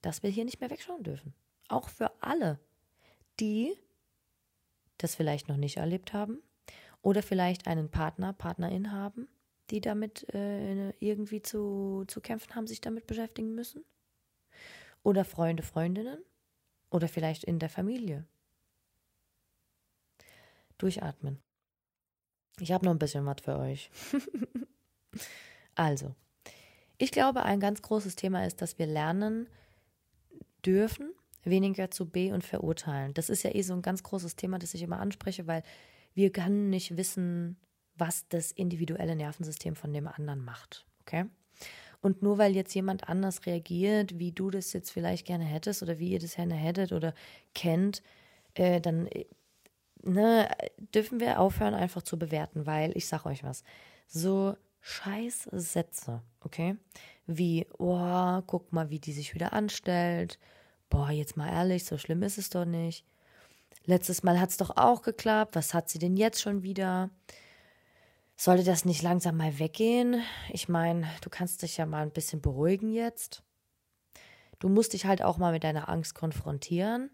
[0.00, 1.34] dass wir hier nicht mehr wegschauen dürfen.
[1.68, 2.58] Auch für alle,
[3.38, 3.76] die
[4.96, 6.38] das vielleicht noch nicht erlebt haben
[7.02, 9.28] oder vielleicht einen Partner, Partnerin haben,
[9.70, 13.84] die damit äh, irgendwie zu, zu kämpfen haben, sich damit beschäftigen müssen.
[15.02, 16.18] Oder Freunde, Freundinnen.
[16.90, 18.26] Oder vielleicht in der Familie.
[20.78, 21.40] Durchatmen.
[22.60, 23.90] Ich habe noch ein bisschen was für euch.
[25.74, 26.14] also,
[26.96, 29.48] ich glaube, ein ganz großes Thema ist, dass wir lernen
[30.64, 31.12] dürfen,
[31.44, 33.14] weniger zu be- und verurteilen.
[33.14, 35.62] Das ist ja eh so ein ganz großes Thema, das ich immer anspreche, weil
[36.14, 37.56] wir können nicht wissen,
[37.94, 40.86] was das individuelle Nervensystem von dem anderen macht.
[41.02, 41.26] Okay?
[42.00, 45.98] Und nur weil jetzt jemand anders reagiert, wie du das jetzt vielleicht gerne hättest oder
[45.98, 47.12] wie ihr das gerne hättet oder
[47.54, 48.02] kennt,
[48.54, 49.26] äh, dann äh,
[50.02, 50.48] ne,
[50.94, 53.64] dürfen wir aufhören, einfach zu bewerten, weil ich sag euch was.
[54.06, 56.76] So scheiß Sätze, okay?
[57.26, 60.38] Wie, oh, guck mal, wie die sich wieder anstellt.
[60.88, 63.04] Boah, jetzt mal ehrlich, so schlimm ist es doch nicht.
[63.84, 65.54] Letztes Mal hat es doch auch geklappt.
[65.54, 67.10] Was hat sie denn jetzt schon wieder?
[68.40, 70.22] Sollte das nicht langsam mal weggehen?
[70.52, 73.42] Ich meine, du kannst dich ja mal ein bisschen beruhigen jetzt.
[74.60, 77.10] Du musst dich halt auch mal mit deiner Angst konfrontieren.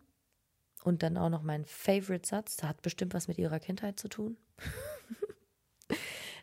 [0.82, 4.36] Und dann auch noch mein Favorite-Satz, der hat bestimmt was mit ihrer Kindheit zu tun.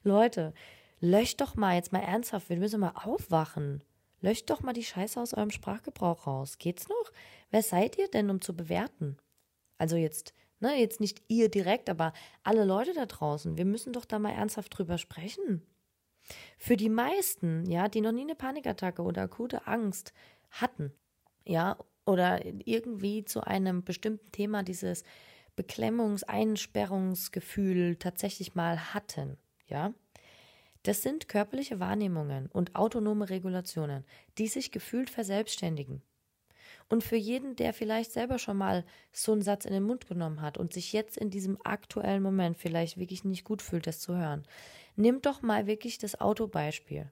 [0.03, 0.51] Leute,
[0.99, 3.83] löscht doch mal, jetzt mal ernsthaft, wir müssen mal aufwachen.
[4.19, 6.57] Löscht doch mal die Scheiße aus eurem Sprachgebrauch raus.
[6.57, 7.11] Geht's noch?
[7.51, 9.17] Wer seid ihr denn, um zu bewerten?
[9.77, 13.57] Also jetzt Ne, jetzt nicht ihr direkt, aber alle Leute da draußen.
[13.57, 15.63] Wir müssen doch da mal ernsthaft drüber sprechen.
[16.59, 20.13] Für die meisten, ja, die noch nie eine Panikattacke oder akute Angst
[20.51, 20.93] hatten,
[21.45, 25.03] ja, oder irgendwie zu einem bestimmten Thema dieses
[25.55, 29.93] Beklemmungs-, Einsperrungsgefühl tatsächlich mal hatten, ja.
[30.83, 34.05] Das sind körperliche Wahrnehmungen und autonome Regulationen,
[34.37, 36.03] die sich gefühlt verselbstständigen.
[36.91, 40.41] Und für jeden, der vielleicht selber schon mal so einen Satz in den Mund genommen
[40.41, 44.17] hat und sich jetzt in diesem aktuellen Moment vielleicht wirklich nicht gut fühlt, das zu
[44.17, 44.43] hören,
[44.97, 47.09] nimmt doch mal wirklich das Autobeispiel.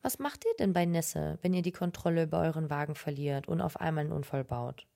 [0.00, 3.60] Was macht ihr denn bei Nässe, wenn ihr die Kontrolle über euren Wagen verliert und
[3.60, 4.86] auf einmal einen Unfall baut?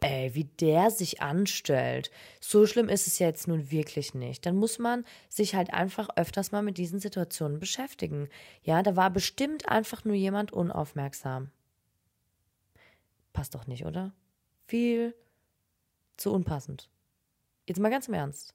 [0.00, 2.10] Ey, wie der sich anstellt.
[2.40, 4.46] So schlimm ist es ja jetzt nun wirklich nicht.
[4.46, 8.30] Dann muss man sich halt einfach öfters mal mit diesen Situationen beschäftigen.
[8.62, 11.50] Ja, da war bestimmt einfach nur jemand unaufmerksam.
[13.36, 14.14] Passt doch nicht, oder?
[14.66, 15.14] Viel
[16.16, 16.88] zu unpassend.
[17.66, 18.54] Jetzt mal ganz im Ernst.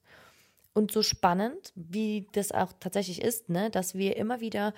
[0.73, 4.73] Und so spannend, wie das auch tatsächlich ist, ne, dass wir immer wieder,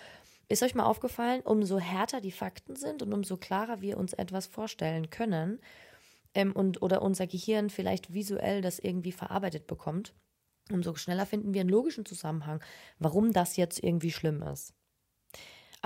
[0.50, 4.46] ist euch mal aufgefallen, umso härter die Fakten sind und umso klarer wir uns etwas
[4.46, 5.62] vorstellen können
[6.34, 10.14] ähm, und oder unser Gehirn vielleicht visuell das irgendwie verarbeitet bekommt,
[10.70, 12.62] umso schneller finden wir einen logischen Zusammenhang,
[13.00, 14.74] warum das jetzt irgendwie schlimm ist.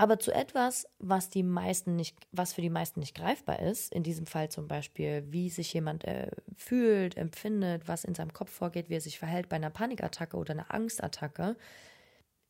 [0.00, 4.04] Aber zu etwas, was die meisten nicht, was für die meisten nicht greifbar ist, in
[4.04, 8.88] diesem Fall zum Beispiel, wie sich jemand äh, fühlt, empfindet, was in seinem Kopf vorgeht,
[8.88, 11.56] wie er sich verhält bei einer Panikattacke oder einer Angstattacke,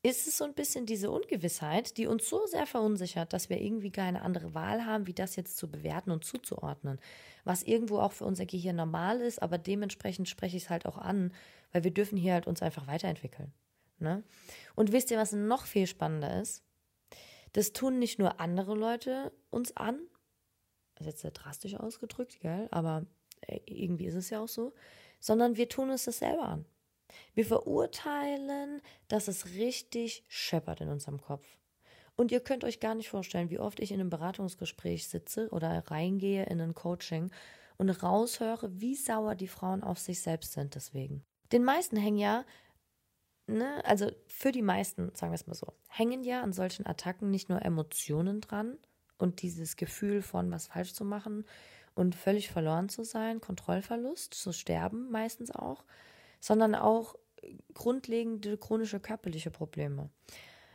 [0.02, 3.90] ist es so ein bisschen diese Ungewissheit, die uns so sehr verunsichert, dass wir irgendwie
[3.92, 7.00] keine andere Wahl haben, wie das jetzt zu bewerten und zuzuordnen.
[7.44, 10.98] Was irgendwo auch für unser Gehirn normal ist, aber dementsprechend spreche ich es halt auch
[10.98, 11.32] an,
[11.72, 13.54] weil wir dürfen hier halt uns einfach weiterentwickeln.
[14.00, 14.22] Ne?
[14.74, 16.62] Und wisst ihr, was noch viel spannender ist?
[17.58, 19.98] Das tun nicht nur andere Leute uns an,
[20.94, 22.68] das ist jetzt sehr drastisch ausgedrückt, gell?
[22.70, 23.04] aber
[23.40, 24.74] äh, irgendwie ist es ja auch so,
[25.18, 26.66] sondern wir tun uns das selber an.
[27.34, 31.58] Wir verurteilen, dass es richtig scheppert in unserem Kopf.
[32.14, 35.82] Und ihr könnt euch gar nicht vorstellen, wie oft ich in einem Beratungsgespräch sitze oder
[35.88, 37.32] reingehe in ein Coaching
[37.76, 41.24] und raushöre, wie sauer die Frauen auf sich selbst sind deswegen.
[41.50, 42.44] Den meisten hängen ja
[43.48, 47.30] ne, also für die meisten, sagen wir es mal so, hängen ja an solchen Attacken
[47.30, 48.78] nicht nur Emotionen dran
[49.18, 51.44] und dieses Gefühl von was falsch zu machen
[51.94, 55.84] und völlig verloren zu sein, Kontrollverlust, zu sterben meistens auch,
[56.40, 57.16] sondern auch
[57.74, 60.10] grundlegende chronische körperliche Probleme,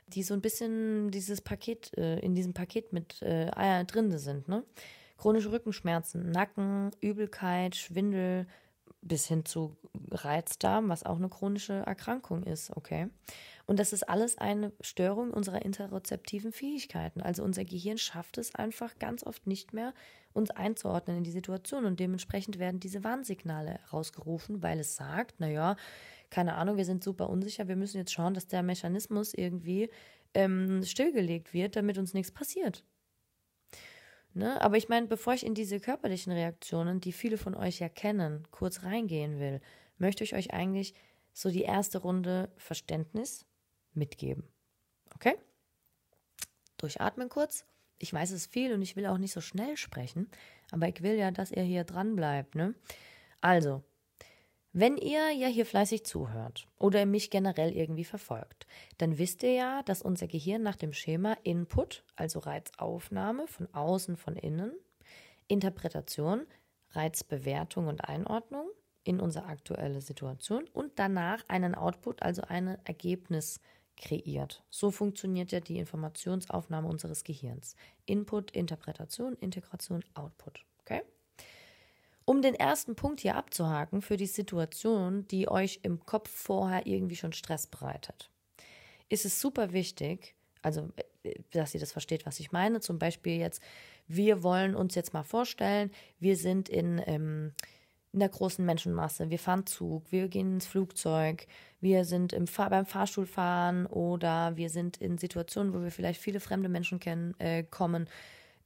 [0.07, 4.63] die so ein bisschen dieses Paket, äh, in diesem Paket mit äh, drin sind, ne?
[5.17, 8.47] Chronische Rückenschmerzen, Nacken, Übelkeit, Schwindel,
[9.03, 9.75] bis hin zu
[10.11, 13.07] Reizdarm, was auch eine chronische Erkrankung ist, okay?
[13.65, 17.21] Und das ist alles eine Störung unserer interozeptiven Fähigkeiten.
[17.21, 19.93] Also unser Gehirn schafft es einfach ganz oft nicht mehr,
[20.33, 25.75] uns einzuordnen in die Situation und dementsprechend werden diese Warnsignale rausgerufen, weil es sagt, naja,
[26.29, 29.89] keine Ahnung, wir sind super unsicher, wir müssen jetzt schauen, dass der Mechanismus irgendwie
[30.33, 32.83] ähm, stillgelegt wird, damit uns nichts passiert.
[34.33, 34.59] Ne?
[34.61, 38.47] Aber ich meine, bevor ich in diese körperlichen Reaktionen, die viele von euch ja kennen,
[38.51, 39.61] kurz reingehen will,
[39.97, 40.93] möchte ich euch eigentlich
[41.33, 43.45] so die erste Runde Verständnis
[43.93, 44.47] mitgeben.
[45.15, 45.35] Okay?
[46.77, 47.65] Durchatmen kurz.
[47.99, 50.29] Ich weiß es viel und ich will auch nicht so schnell sprechen,
[50.71, 52.55] aber ich will ja, dass ihr hier dran bleibt.
[52.55, 52.73] Ne?
[53.39, 53.83] Also,
[54.75, 58.65] wenn ihr ja hier fleißig zuhört oder mich generell irgendwie verfolgt,
[58.97, 64.17] dann wisst ihr ja, dass unser Gehirn nach dem Schema Input, also Reizaufnahme von außen,
[64.17, 64.71] von innen,
[65.47, 66.47] Interpretation,
[66.89, 68.67] Reizbewertung und Einordnung
[69.03, 73.59] in unsere aktuelle Situation und danach einen Output, also ein Ergebnis
[73.95, 74.63] kreiert.
[74.71, 77.75] So funktioniert ja die Informationsaufnahme unseres Gehirns.
[78.05, 80.65] Input, Interpretation, Integration, Output.
[82.25, 87.17] Um den ersten Punkt hier abzuhaken für die Situation, die euch im Kopf vorher irgendwie
[87.17, 88.29] schon Stress bereitet,
[89.09, 90.89] ist es super wichtig, also
[91.23, 92.79] äh, dass ihr das versteht, was ich meine.
[92.79, 93.61] Zum Beispiel jetzt,
[94.07, 97.53] wir wollen uns jetzt mal vorstellen, wir sind in, ähm,
[98.13, 101.47] in der großen Menschenmasse, wir fahren Zug, wir gehen ins Flugzeug,
[101.81, 106.39] wir sind im Fahr beim Fahrstuhlfahren oder wir sind in Situationen, wo wir vielleicht viele
[106.39, 108.07] fremde Menschen kennen, äh, kommen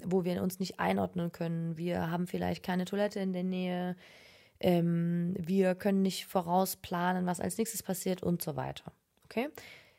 [0.04, 1.78] wo wir uns nicht einordnen können.
[1.78, 3.96] Wir haben vielleicht keine Toilette in der Nähe.
[4.60, 8.92] Ähm, wir können nicht vorausplanen, was als nächstes passiert und so weiter.
[9.26, 9.50] Okay?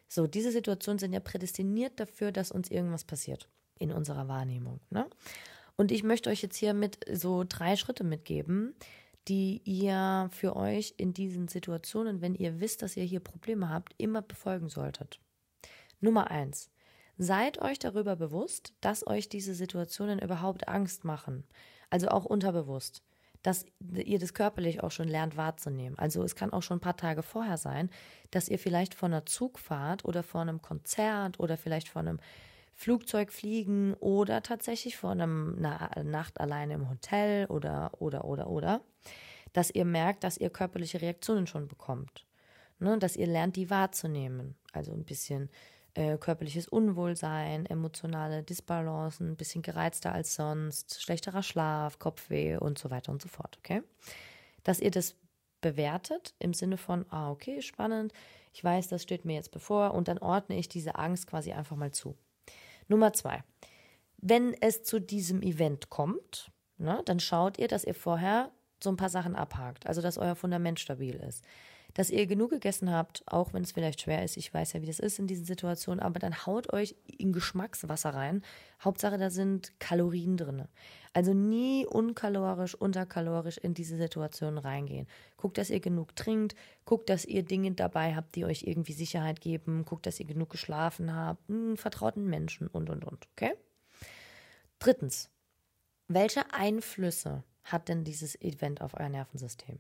[0.09, 4.81] So, diese Situationen sind ja prädestiniert dafür, dass uns irgendwas passiert in unserer Wahrnehmung.
[4.91, 5.07] Ne?
[5.77, 8.75] Und ich möchte euch jetzt hier mit so drei Schritte mitgeben,
[9.29, 13.95] die ihr für euch in diesen Situationen, wenn ihr wisst, dass ihr hier Probleme habt,
[13.99, 15.21] immer befolgen solltet.
[16.01, 16.71] Nummer eins.
[17.19, 21.45] Seid euch darüber bewusst, dass euch diese Situationen überhaupt Angst machen.
[21.91, 23.03] Also auch unterbewusst.
[23.43, 25.99] Dass ihr das körperlich auch schon lernt wahrzunehmen.
[25.99, 27.91] Also es kann auch schon ein paar Tage vorher sein,
[28.31, 32.21] dass ihr vielleicht vor einer Zugfahrt oder vor einem Konzert oder vielleicht vor einem
[32.75, 38.81] Flugzeug fliegen oder tatsächlich vor einer Nacht alleine im Hotel oder, oder, oder, oder,
[39.53, 42.27] dass ihr merkt, dass ihr körperliche Reaktionen schon bekommt.
[42.79, 42.97] Ne?
[42.99, 44.57] Dass ihr lernt, die wahrzunehmen.
[44.73, 45.51] Also ein bisschen
[45.99, 52.91] äh, körperliches Unwohlsein, emotionale Disbalancen, ein bisschen gereizter als sonst, schlechterer Schlaf, Kopfweh und so
[52.91, 53.83] weiter und so fort, okay?
[54.63, 55.17] Dass ihr das
[55.61, 58.13] bewertet im Sinne von, ah, okay, spannend,
[58.53, 61.77] ich weiß, das steht mir jetzt bevor und dann ordne ich diese Angst quasi einfach
[61.77, 62.17] mal zu.
[62.87, 63.43] Nummer zwei,
[64.19, 68.97] wenn es zu diesem Event kommt, ne, dann schaut ihr, dass ihr vorher so ein
[68.97, 71.43] paar Sachen abhakt, also dass euer Fundament stabil ist
[71.95, 74.37] dass ihr genug gegessen habt, auch wenn es vielleicht schwer ist.
[74.37, 78.11] Ich weiß ja, wie das ist in diesen Situationen, aber dann haut euch in Geschmackswasser
[78.11, 78.43] rein.
[78.83, 80.65] Hauptsache, da sind Kalorien drin.
[81.13, 85.09] Also nie unkalorisch, unterkalorisch in diese Situationen reingehen.
[85.37, 89.41] Guckt, dass ihr genug trinkt, guckt, dass ihr Dinge dabei habt, die euch irgendwie Sicherheit
[89.41, 93.27] geben, guckt, dass ihr genug geschlafen habt, einen vertrauten Menschen und und und.
[93.33, 93.55] Okay?
[94.79, 95.31] Drittens,
[96.07, 99.79] welche Einflüsse hat denn dieses Event auf euer Nervensystem?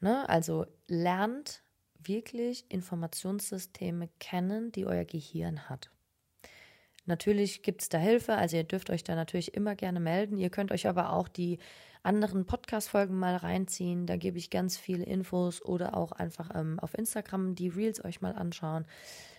[0.00, 0.28] Ne?
[0.28, 1.62] Also lernt
[1.98, 5.90] wirklich Informationssysteme kennen, die euer Gehirn hat.
[7.06, 10.36] Natürlich gibt es da Hilfe, also ihr dürft euch da natürlich immer gerne melden.
[10.36, 11.58] Ihr könnt euch aber auch die
[12.02, 14.06] anderen Podcast-Folgen mal reinziehen.
[14.06, 18.20] Da gebe ich ganz viele Infos oder auch einfach ähm, auf Instagram die Reels euch
[18.20, 18.86] mal anschauen,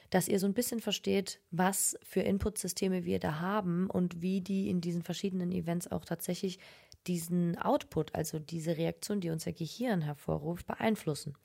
[0.09, 4.69] dass ihr so ein bisschen versteht, was für Inputsysteme wir da haben und wie die
[4.69, 6.59] in diesen verschiedenen Events auch tatsächlich
[7.07, 11.35] diesen Output, also diese Reaktion, die unser Gehirn hervorruft, beeinflussen.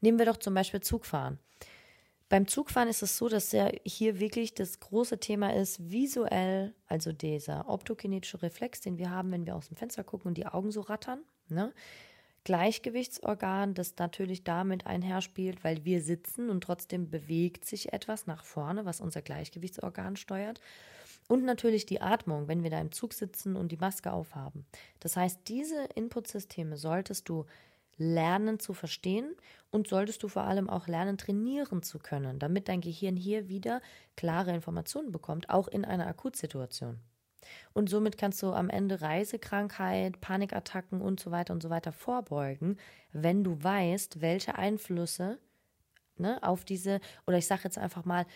[0.00, 1.38] Nehmen wir doch zum Beispiel Zugfahren.
[2.28, 7.12] Beim Zugfahren ist es so, dass ja hier wirklich das große Thema ist, visuell, also
[7.12, 10.72] dieser optokinetische Reflex, den wir haben, wenn wir aus dem Fenster gucken und die Augen
[10.72, 11.20] so rattern.
[11.48, 11.72] Ne?
[12.42, 18.84] Gleichgewichtsorgan, das natürlich damit einherspielt, weil wir sitzen und trotzdem bewegt sich etwas nach vorne,
[18.84, 20.60] was unser Gleichgewichtsorgan steuert.
[21.28, 24.64] Und natürlich die Atmung, wenn wir da im Zug sitzen und die Maske aufhaben.
[25.00, 27.46] Das heißt, diese Inputsysteme solltest du
[27.98, 29.34] lernen zu verstehen
[29.70, 33.80] und solltest du vor allem auch lernen trainieren zu können, damit dein Gehirn hier wieder
[34.16, 37.00] klare Informationen bekommt, auch in einer Akutsituation.
[37.72, 42.78] Und somit kannst du am Ende Reisekrankheit, Panikattacken und so weiter und so weiter vorbeugen,
[43.12, 45.38] wenn du weißt, welche Einflüsse
[46.16, 48.26] ne, auf diese, oder ich sage jetzt einfach mal,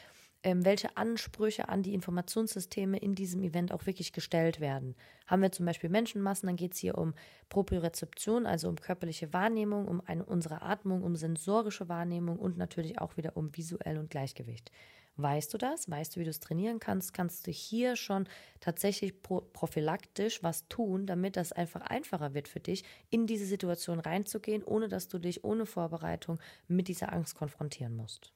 [0.43, 4.97] ähm, welche Ansprüche an die Informationssysteme in diesem Event auch wirklich gestellt werden.
[5.27, 7.15] Haben wir zum Beispiel Menschenmassen, dann geht es hier um
[7.51, 13.17] Propriorezeption, also um körperliche Wahrnehmung, um eine, unsere Atmung, um sensorische Wahrnehmung und natürlich auch
[13.17, 14.71] wieder um visuell und Gleichgewicht.
[15.17, 15.91] Weißt du das?
[15.91, 17.13] Weißt du, wie du es trainieren kannst?
[17.13, 18.27] Kannst du hier schon
[18.61, 24.01] tatsächlich pro prophylaktisch was tun, damit das einfach einfacher wird für dich, in diese Situation
[24.01, 28.33] reinzugehen, ohne dass du dich ohne Vorbereitung mit dieser Angst konfrontieren musst.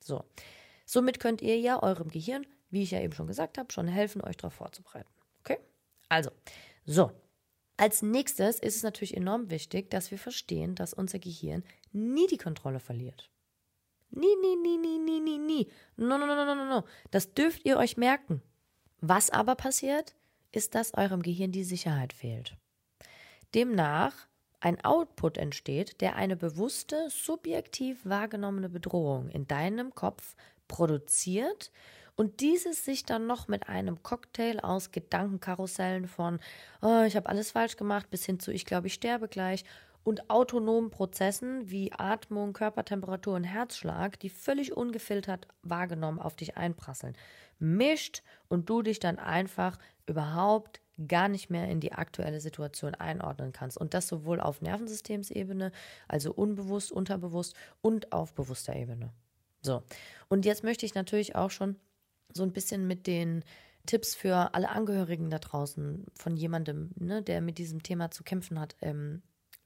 [0.00, 0.24] So,
[0.84, 4.22] Somit könnt ihr ja eurem Gehirn, wie ich ja eben schon gesagt habe, schon helfen,
[4.22, 5.08] euch darauf vorzubereiten.
[5.40, 5.58] Okay?
[6.08, 6.30] Also,
[6.84, 7.10] so.
[7.76, 12.38] Als nächstes ist es natürlich enorm wichtig, dass wir verstehen, dass unser Gehirn nie die
[12.38, 13.30] Kontrolle verliert.
[14.10, 15.68] Nie, nie, nie, nie, nie, nie, nie.
[15.96, 16.84] No, no, no, no, no, no.
[17.10, 18.42] Das dürft ihr euch merken.
[19.00, 20.14] Was aber passiert,
[20.52, 22.56] ist, dass eurem Gehirn die Sicherheit fehlt.
[23.54, 24.28] Demnach
[24.60, 30.36] ein Output entsteht, der eine bewusste, subjektiv wahrgenommene Bedrohung in deinem Kopf
[30.68, 31.70] produziert
[32.16, 36.38] und dieses sich dann noch mit einem Cocktail aus Gedankenkarussellen von
[36.82, 39.64] oh, ich habe alles falsch gemacht bis hin zu ich glaube ich sterbe gleich
[40.04, 47.16] und autonomen Prozessen wie Atmung, Körpertemperatur und Herzschlag, die völlig ungefiltert wahrgenommen auf dich einprasseln,
[47.58, 53.52] mischt und du dich dann einfach überhaupt gar nicht mehr in die aktuelle Situation einordnen
[53.52, 53.78] kannst.
[53.78, 55.72] Und das sowohl auf Nervensystemsebene,
[56.06, 59.10] also unbewusst, unterbewusst und auf bewusster Ebene.
[59.64, 59.82] So,
[60.28, 61.76] und jetzt möchte ich natürlich auch schon
[62.32, 63.44] so ein bisschen mit den
[63.86, 68.58] Tipps für alle Angehörigen da draußen von jemandem, ne, der mit diesem Thema zu kämpfen
[68.58, 69.22] hat, ähm,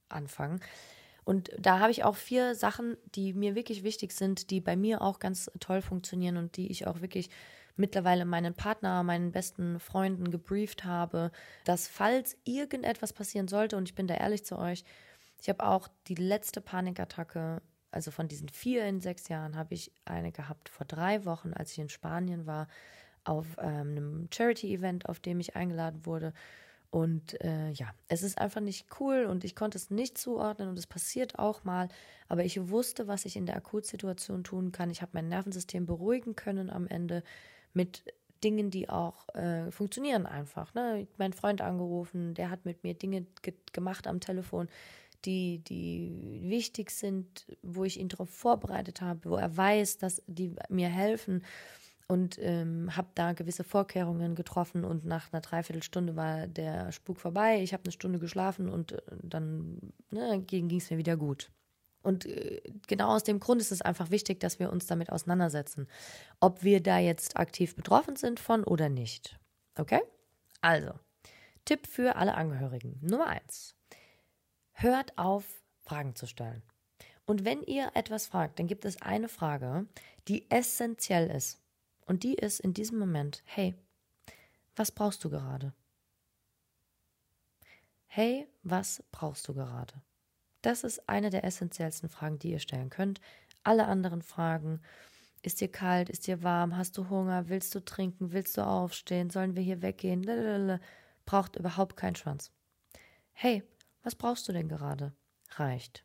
[0.09, 0.61] anfangen.
[1.25, 5.03] Und da habe ich auch vier Sachen, die mir wirklich wichtig sind, die bei mir
[5.03, 7.29] auch ganz toll funktionieren und die ich auch wirklich
[7.77, 11.31] mittlerweile meinen Partner, meinen besten Freunden gebrieft habe,
[11.65, 14.85] dass falls irgendetwas passieren sollte, und ich bin da ehrlich zu euch,
[15.41, 19.93] ich habe auch die letzte Panikattacke, also von diesen vier in sechs Jahren, habe ich
[20.05, 22.69] eine gehabt vor drei Wochen, als ich in Spanien war,
[23.25, 26.33] auf ähm, einem Charity-Event, auf dem ich eingeladen wurde.
[26.91, 30.79] Und äh, ja, es ist einfach nicht cool und ich konnte es nicht zuordnen und
[30.79, 31.89] es passiert auch mal.
[32.29, 34.91] Aber ich wusste, was ich in der Akutsituation tun kann.
[34.91, 37.23] Ich habe mein Nervensystem beruhigen können am Ende
[37.75, 38.05] mit
[38.43, 40.73] Dingen, die auch äh, funktionieren einfach.
[40.75, 41.07] Ne?
[41.19, 44.69] Mein Freund angerufen, der hat mit mir Dinge ge gemacht am Telefon,
[45.25, 50.55] die, die wichtig sind, wo ich ihn darauf vorbereitet habe, wo er weiß, dass die
[50.69, 51.43] mir helfen
[52.09, 57.63] und ähm, habe da gewisse Vorkehrungen getroffen und nach einer Dreiviertelstunde war der Spuk vorbei.
[57.63, 61.51] Ich habe eine Stunde geschlafen und äh, dann ne, ging es mir wieder gut.
[62.03, 65.87] Und äh, genau aus dem Grund ist es einfach wichtig, dass wir uns damit auseinandersetzen,
[66.41, 69.39] ob wir da jetzt aktiv betroffen sind von oder nicht.
[69.77, 70.01] Okay?
[70.63, 70.93] Also,
[71.67, 72.99] Tipp für alle Angehörigen.
[73.03, 73.78] Nummer eins.
[74.81, 76.63] Hört auf, Fragen zu stellen.
[77.27, 79.89] Und wenn ihr etwas fragt, dann gibt es eine Frage,
[80.29, 81.61] die essentiell ist.
[82.07, 83.75] Und die ist in diesem Moment, hey,
[84.77, 85.73] was brauchst du gerade?
[88.07, 89.95] Hey, was brauchst du gerade?
[90.63, 93.21] Das ist eine der essentiellsten Fragen, die ihr stellen könnt.
[93.65, 94.81] Alle anderen Fragen,
[95.43, 99.29] ist dir kalt, ist dir warm, hast du Hunger, willst du trinken, willst du aufstehen,
[99.29, 100.81] sollen wir hier weggehen,
[101.27, 102.53] braucht überhaupt keinen Schwanz.
[103.33, 103.65] Hey,
[104.03, 105.13] was brauchst du denn gerade?
[105.57, 106.05] Reicht.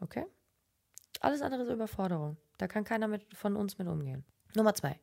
[0.00, 0.26] Okay?
[1.20, 2.36] Alles andere ist Überforderung.
[2.58, 4.24] Da kann keiner mit, von uns mit umgehen.
[4.54, 4.98] Nummer zwei.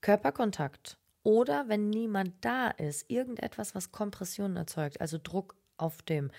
[0.00, 0.98] Körperkontakt.
[1.22, 6.30] Oder wenn niemand da ist, irgendetwas, was Kompressionen erzeugt, also Druck auf dem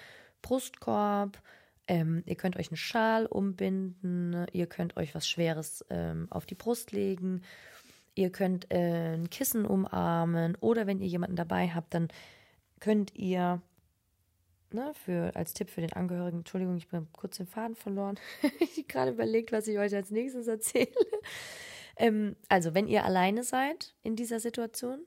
[0.42, 1.42] Brustkorb.
[1.88, 6.56] Ähm, ihr könnt euch einen Schal umbinden, ihr könnt euch was Schweres ähm, auf die
[6.56, 7.42] Brust legen,
[8.16, 12.10] ihr könnt äh, ein Kissen umarmen oder wenn ihr jemanden dabei habt, dann
[12.80, 13.62] könnt ihr
[14.74, 18.20] ne, für, als Tipp für den Angehörigen, Entschuldigung, ich bin kurz den Faden verloren.
[18.60, 20.88] ich habe gerade überlegt, was ich euch als nächstes erzähle.
[21.98, 25.06] Ähm, also, wenn ihr alleine seid in dieser Situation,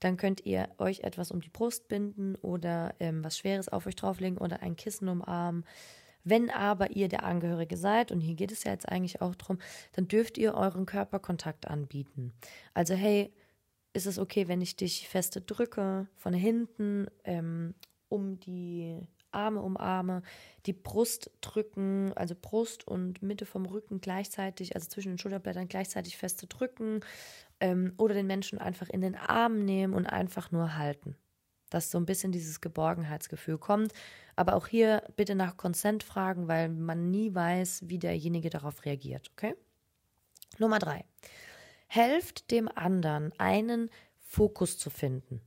[0.00, 3.96] dann könnt ihr euch etwas um die Brust binden oder ähm, was Schweres auf euch
[3.96, 5.64] drauflegen oder ein Kissen umarmen.
[6.24, 9.58] Wenn aber ihr der Angehörige seid, und hier geht es ja jetzt eigentlich auch drum,
[9.92, 12.32] dann dürft ihr euren Körperkontakt anbieten.
[12.72, 13.32] Also, hey,
[13.92, 17.74] ist es okay, wenn ich dich feste drücke, von hinten ähm,
[18.14, 18.96] um die
[19.34, 20.22] Arme umarme,
[20.66, 26.16] die Brust drücken, also Brust und Mitte vom Rücken gleichzeitig, also zwischen den Schulterblättern gleichzeitig
[26.16, 27.00] feste drücken
[27.60, 31.16] ähm, oder den Menschen einfach in den Arm nehmen und einfach nur halten.
[31.68, 33.92] Dass so ein bisschen dieses Geborgenheitsgefühl kommt.
[34.36, 39.30] Aber auch hier bitte nach Consent fragen, weil man nie weiß, wie derjenige darauf reagiert.
[39.32, 39.54] Okay?
[40.58, 41.04] Nummer drei.
[41.88, 45.40] Helft dem anderen, einen Fokus zu finden.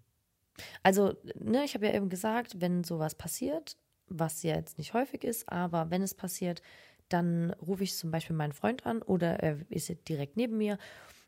[0.83, 3.77] Also, ne, ich habe ja eben gesagt, wenn sowas passiert,
[4.07, 6.61] was ja jetzt nicht häufig ist, aber wenn es passiert,
[7.09, 10.77] dann rufe ich zum Beispiel meinen Freund an oder er ist direkt neben mir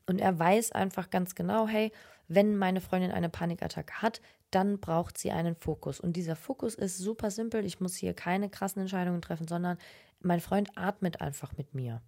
[0.07, 1.91] und er weiß einfach ganz genau, hey,
[2.27, 4.21] wenn meine Freundin eine Panikattacke hat,
[4.51, 5.99] dann braucht sie einen Fokus.
[5.99, 7.65] Und dieser Fokus ist super simpel.
[7.65, 9.77] Ich muss hier keine krassen Entscheidungen treffen, sondern
[10.21, 12.01] mein Freund atmet einfach mit mir.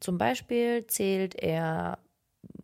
[0.00, 1.98] Zum Beispiel zählt er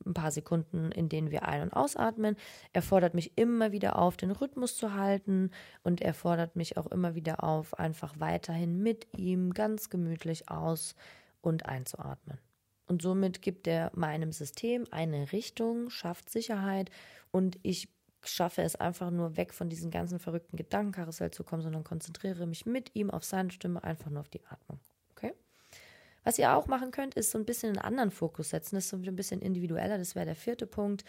[0.06, 2.36] ein paar Sekunden, in denen wir ein- und ausatmen.
[2.72, 5.50] Er fordert mich immer wieder auf, den Rhythmus zu halten
[5.82, 10.94] und er fordert mich auch immer wieder auf, einfach weiterhin mit ihm ganz gemütlich aus
[11.40, 12.38] und einzuatmen.
[12.86, 16.90] Und somit gibt er meinem System eine Richtung, schafft Sicherheit
[17.30, 17.88] und ich
[18.22, 22.66] schaffe es einfach nur weg von diesem ganzen verrückten Gedankenkarussell zu kommen, sondern konzentriere mich
[22.66, 24.80] mit ihm auf seine Stimme einfach nur auf die Atmung.
[26.24, 28.74] Was ihr auch machen könnt, ist so ein bisschen einen anderen Fokus setzen.
[28.74, 29.98] Das ist so ein bisschen individueller.
[29.98, 31.04] Das wäre der vierte Punkt.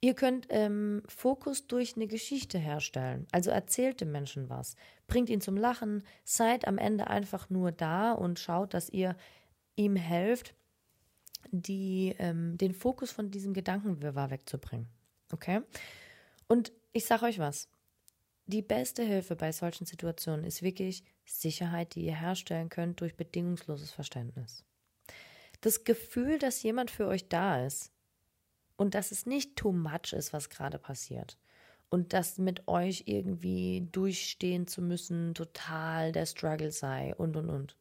[0.00, 3.26] Ihr könnt ähm, Fokus durch eine Geschichte herstellen.
[3.30, 4.74] Also erzählt dem Menschen was.
[5.06, 6.02] Bringt ihn zum Lachen.
[6.24, 9.16] Seid am Ende einfach nur da und schaut, dass ihr
[9.76, 10.54] ihm helft,
[11.50, 14.88] die, ähm, den Fokus von diesem Gedankenwirrwarr wegzubringen.
[15.32, 15.62] Okay?
[16.48, 17.68] Und ich sage euch was.
[18.52, 23.92] Die beste Hilfe bei solchen Situationen ist wirklich Sicherheit, die ihr herstellen könnt durch bedingungsloses
[23.92, 24.62] Verständnis.
[25.62, 27.92] Das Gefühl, dass jemand für euch da ist
[28.76, 31.38] und dass es nicht too much ist, was gerade passiert.
[31.88, 37.78] Und dass mit euch irgendwie durchstehen zu müssen total der Struggle sei und und und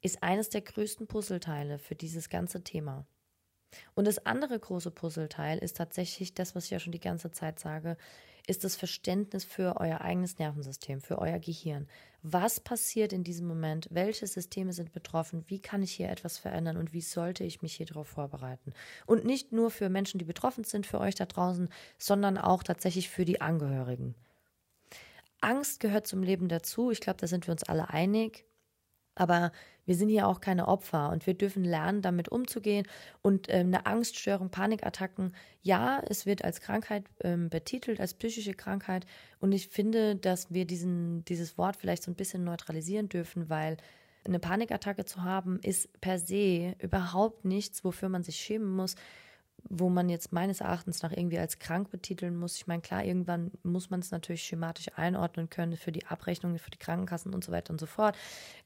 [0.00, 3.04] ist eines der größten Puzzleteile für dieses ganze Thema.
[3.94, 7.58] Und das andere große Puzzleteil ist tatsächlich das, was ich ja schon die ganze Zeit
[7.58, 7.96] sage,
[8.48, 11.86] ist das Verständnis für euer eigenes Nervensystem, für euer Gehirn.
[12.22, 13.88] Was passiert in diesem Moment?
[13.90, 15.44] Welche Systeme sind betroffen?
[15.46, 18.72] Wie kann ich hier etwas verändern und wie sollte ich mich hier darauf vorbereiten?
[19.06, 21.68] Und nicht nur für Menschen, die betroffen sind, für euch da draußen,
[21.98, 24.14] sondern auch tatsächlich für die Angehörigen.
[25.40, 26.90] Angst gehört zum Leben dazu.
[26.90, 28.46] Ich glaube, da sind wir uns alle einig.
[29.18, 29.52] Aber
[29.84, 32.86] wir sind hier auch keine Opfer und wir dürfen lernen, damit umzugehen.
[33.22, 39.06] Und ähm, eine Angststörung, Panikattacken, ja, es wird als Krankheit ähm, betitelt, als psychische Krankheit.
[39.40, 43.76] Und ich finde, dass wir diesen, dieses Wort vielleicht so ein bisschen neutralisieren dürfen, weil
[44.24, 48.94] eine Panikattacke zu haben, ist per se überhaupt nichts, wofür man sich schämen muss
[49.70, 52.56] wo man jetzt meines Erachtens nach irgendwie als krank betiteln muss.
[52.56, 56.70] Ich meine, klar, irgendwann muss man es natürlich schematisch einordnen können für die Abrechnungen, für
[56.70, 58.16] die Krankenkassen und so weiter und so fort.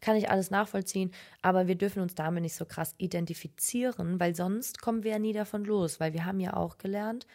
[0.01, 1.11] Kann ich alles nachvollziehen,
[1.43, 5.33] aber wir dürfen uns damit nicht so krass identifizieren, weil sonst kommen wir ja nie
[5.33, 7.27] davon los, weil wir haben ja auch gelernt,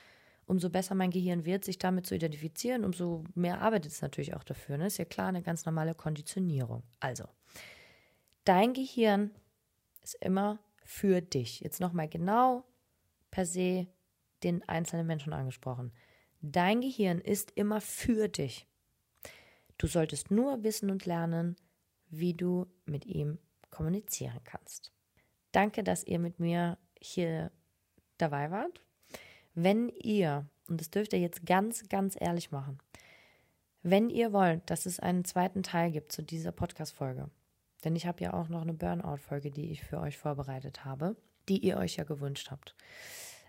[0.45, 4.43] umso besser mein Gehirn wird, sich damit zu identifizieren, umso mehr arbeitet es natürlich auch
[4.43, 4.77] dafür.
[4.77, 4.87] Ne?
[4.87, 6.83] Ist ja klar eine ganz normale Konditionierung.
[7.01, 7.25] Also,
[8.45, 9.31] dein Gehirn
[10.03, 11.59] ist immer für dich.
[11.59, 12.63] Jetzt nochmal genau
[13.31, 13.87] per se
[14.43, 15.91] den einzelnen Menschen angesprochen.
[16.41, 18.67] Dein Gehirn ist immer für dich.
[19.77, 21.55] Du solltest nur wissen und lernen,
[22.09, 24.91] wie du mit ihm kommunizieren kannst.
[25.51, 27.51] Danke, dass ihr mit mir hier
[28.17, 28.81] dabei wart.
[29.53, 32.79] Wenn ihr, und das dürft ihr jetzt ganz, ganz ehrlich machen,
[33.83, 37.29] wenn ihr wollt, dass es einen zweiten Teil gibt zu dieser Podcast-Folge,
[37.83, 41.15] denn ich habe ja auch noch eine Burnout-Folge, die ich für euch vorbereitet habe,
[41.49, 42.75] die ihr euch ja gewünscht habt.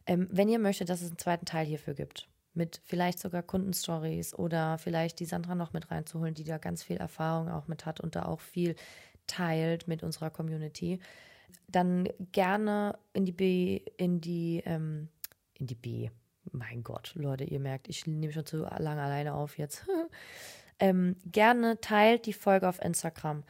[0.06, 4.34] Ähm, wenn ihr möchtet, dass es einen zweiten Teil hierfür gibt, mit vielleicht sogar Kundenstories
[4.34, 8.00] oder vielleicht die Sandra noch mit reinzuholen, die da ganz viel Erfahrung auch mit hat
[8.00, 8.74] und da auch viel
[9.26, 10.98] teilt mit unserer Community,
[11.68, 15.08] dann gerne in die B, in die, ähm,
[15.54, 16.10] in die B.
[16.50, 19.86] Mein Gott, Leute, ihr merkt, ich nehme schon zu lange alleine auf jetzt.
[20.78, 23.44] ähm, gerne teilt die Folge auf Instagram,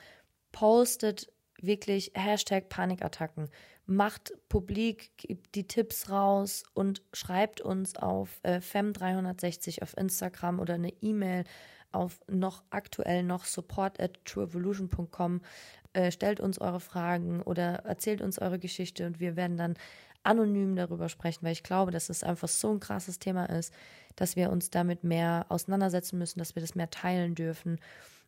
[0.50, 3.48] postet wirklich Hashtag Panikattacken,
[3.88, 10.74] macht publik, gibt die Tipps raus und schreibt uns auf äh, fem360 auf Instagram oder
[10.74, 11.44] eine E-Mail
[11.90, 15.40] auf noch aktuell noch support at trueevolution.com.
[15.94, 19.74] Äh, stellt uns eure Fragen oder erzählt uns eure Geschichte und wir werden dann
[20.22, 23.72] anonym darüber sprechen, weil ich glaube, dass es einfach so ein krasses Thema ist,
[24.16, 27.80] dass wir uns damit mehr auseinandersetzen müssen, dass wir das mehr teilen dürfen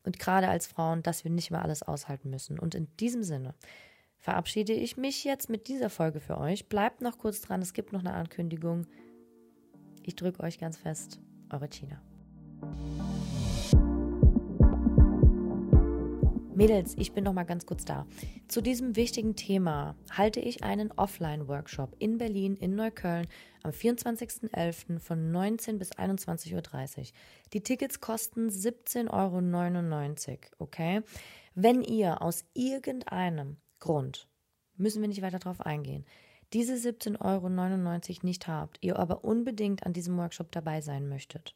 [0.04, 2.58] und gerade als Frauen, dass wir nicht mehr alles aushalten müssen.
[2.58, 3.54] Und in diesem Sinne
[4.20, 6.68] verabschiede ich mich jetzt mit dieser Folge für euch.
[6.68, 8.86] Bleibt noch kurz dran, es gibt noch eine Ankündigung.
[10.04, 12.00] Ich drücke euch ganz fest, eure Tina.
[16.54, 18.06] Mädels, ich bin noch mal ganz kurz da.
[18.46, 23.26] Zu diesem wichtigen Thema halte ich einen Offline-Workshop in Berlin, in Neukölln
[23.62, 24.98] am 24.11.
[24.98, 27.04] von 19 bis 21.30 Uhr.
[27.54, 31.00] Die Tickets kosten 17,99 Euro, okay?
[31.54, 34.28] Wenn ihr aus irgendeinem Grund,
[34.76, 36.04] müssen wir nicht weiter darauf eingehen,
[36.52, 41.54] diese 17,99 Euro nicht habt, ihr aber unbedingt an diesem Workshop dabei sein möchtet,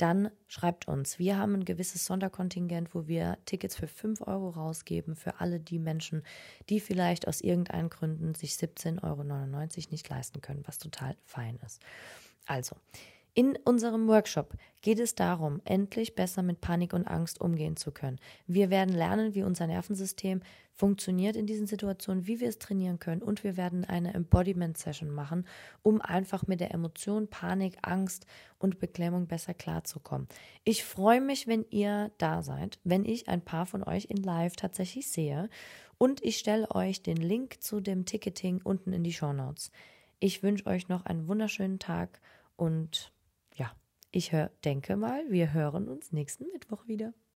[0.00, 1.18] dann schreibt uns.
[1.18, 5.78] Wir haben ein gewisses Sonderkontingent, wo wir Tickets für 5 Euro rausgeben für alle die
[5.78, 6.22] Menschen,
[6.70, 11.82] die vielleicht aus irgendeinen Gründen sich 17,99 Euro nicht leisten können, was total fein ist.
[12.46, 12.76] Also,
[13.40, 18.18] in unserem Workshop geht es darum, endlich besser mit Panik und Angst umgehen zu können.
[18.46, 20.42] Wir werden lernen, wie unser Nervensystem
[20.74, 25.08] funktioniert in diesen Situationen, wie wir es trainieren können und wir werden eine Embodiment Session
[25.08, 25.46] machen,
[25.82, 28.26] um einfach mit der Emotion Panik, Angst
[28.58, 30.28] und Beklemmung besser klarzukommen.
[30.64, 34.56] Ich freue mich, wenn ihr da seid, wenn ich ein paar von euch in Live
[34.56, 35.48] tatsächlich sehe
[35.96, 39.72] und ich stelle euch den Link zu dem Ticketing unten in die Show Notes.
[40.18, 42.20] Ich wünsche euch noch einen wunderschönen Tag
[42.60, 43.10] und
[44.10, 47.14] ich hör, denke mal, wir hören uns nächsten Mittwoch wieder.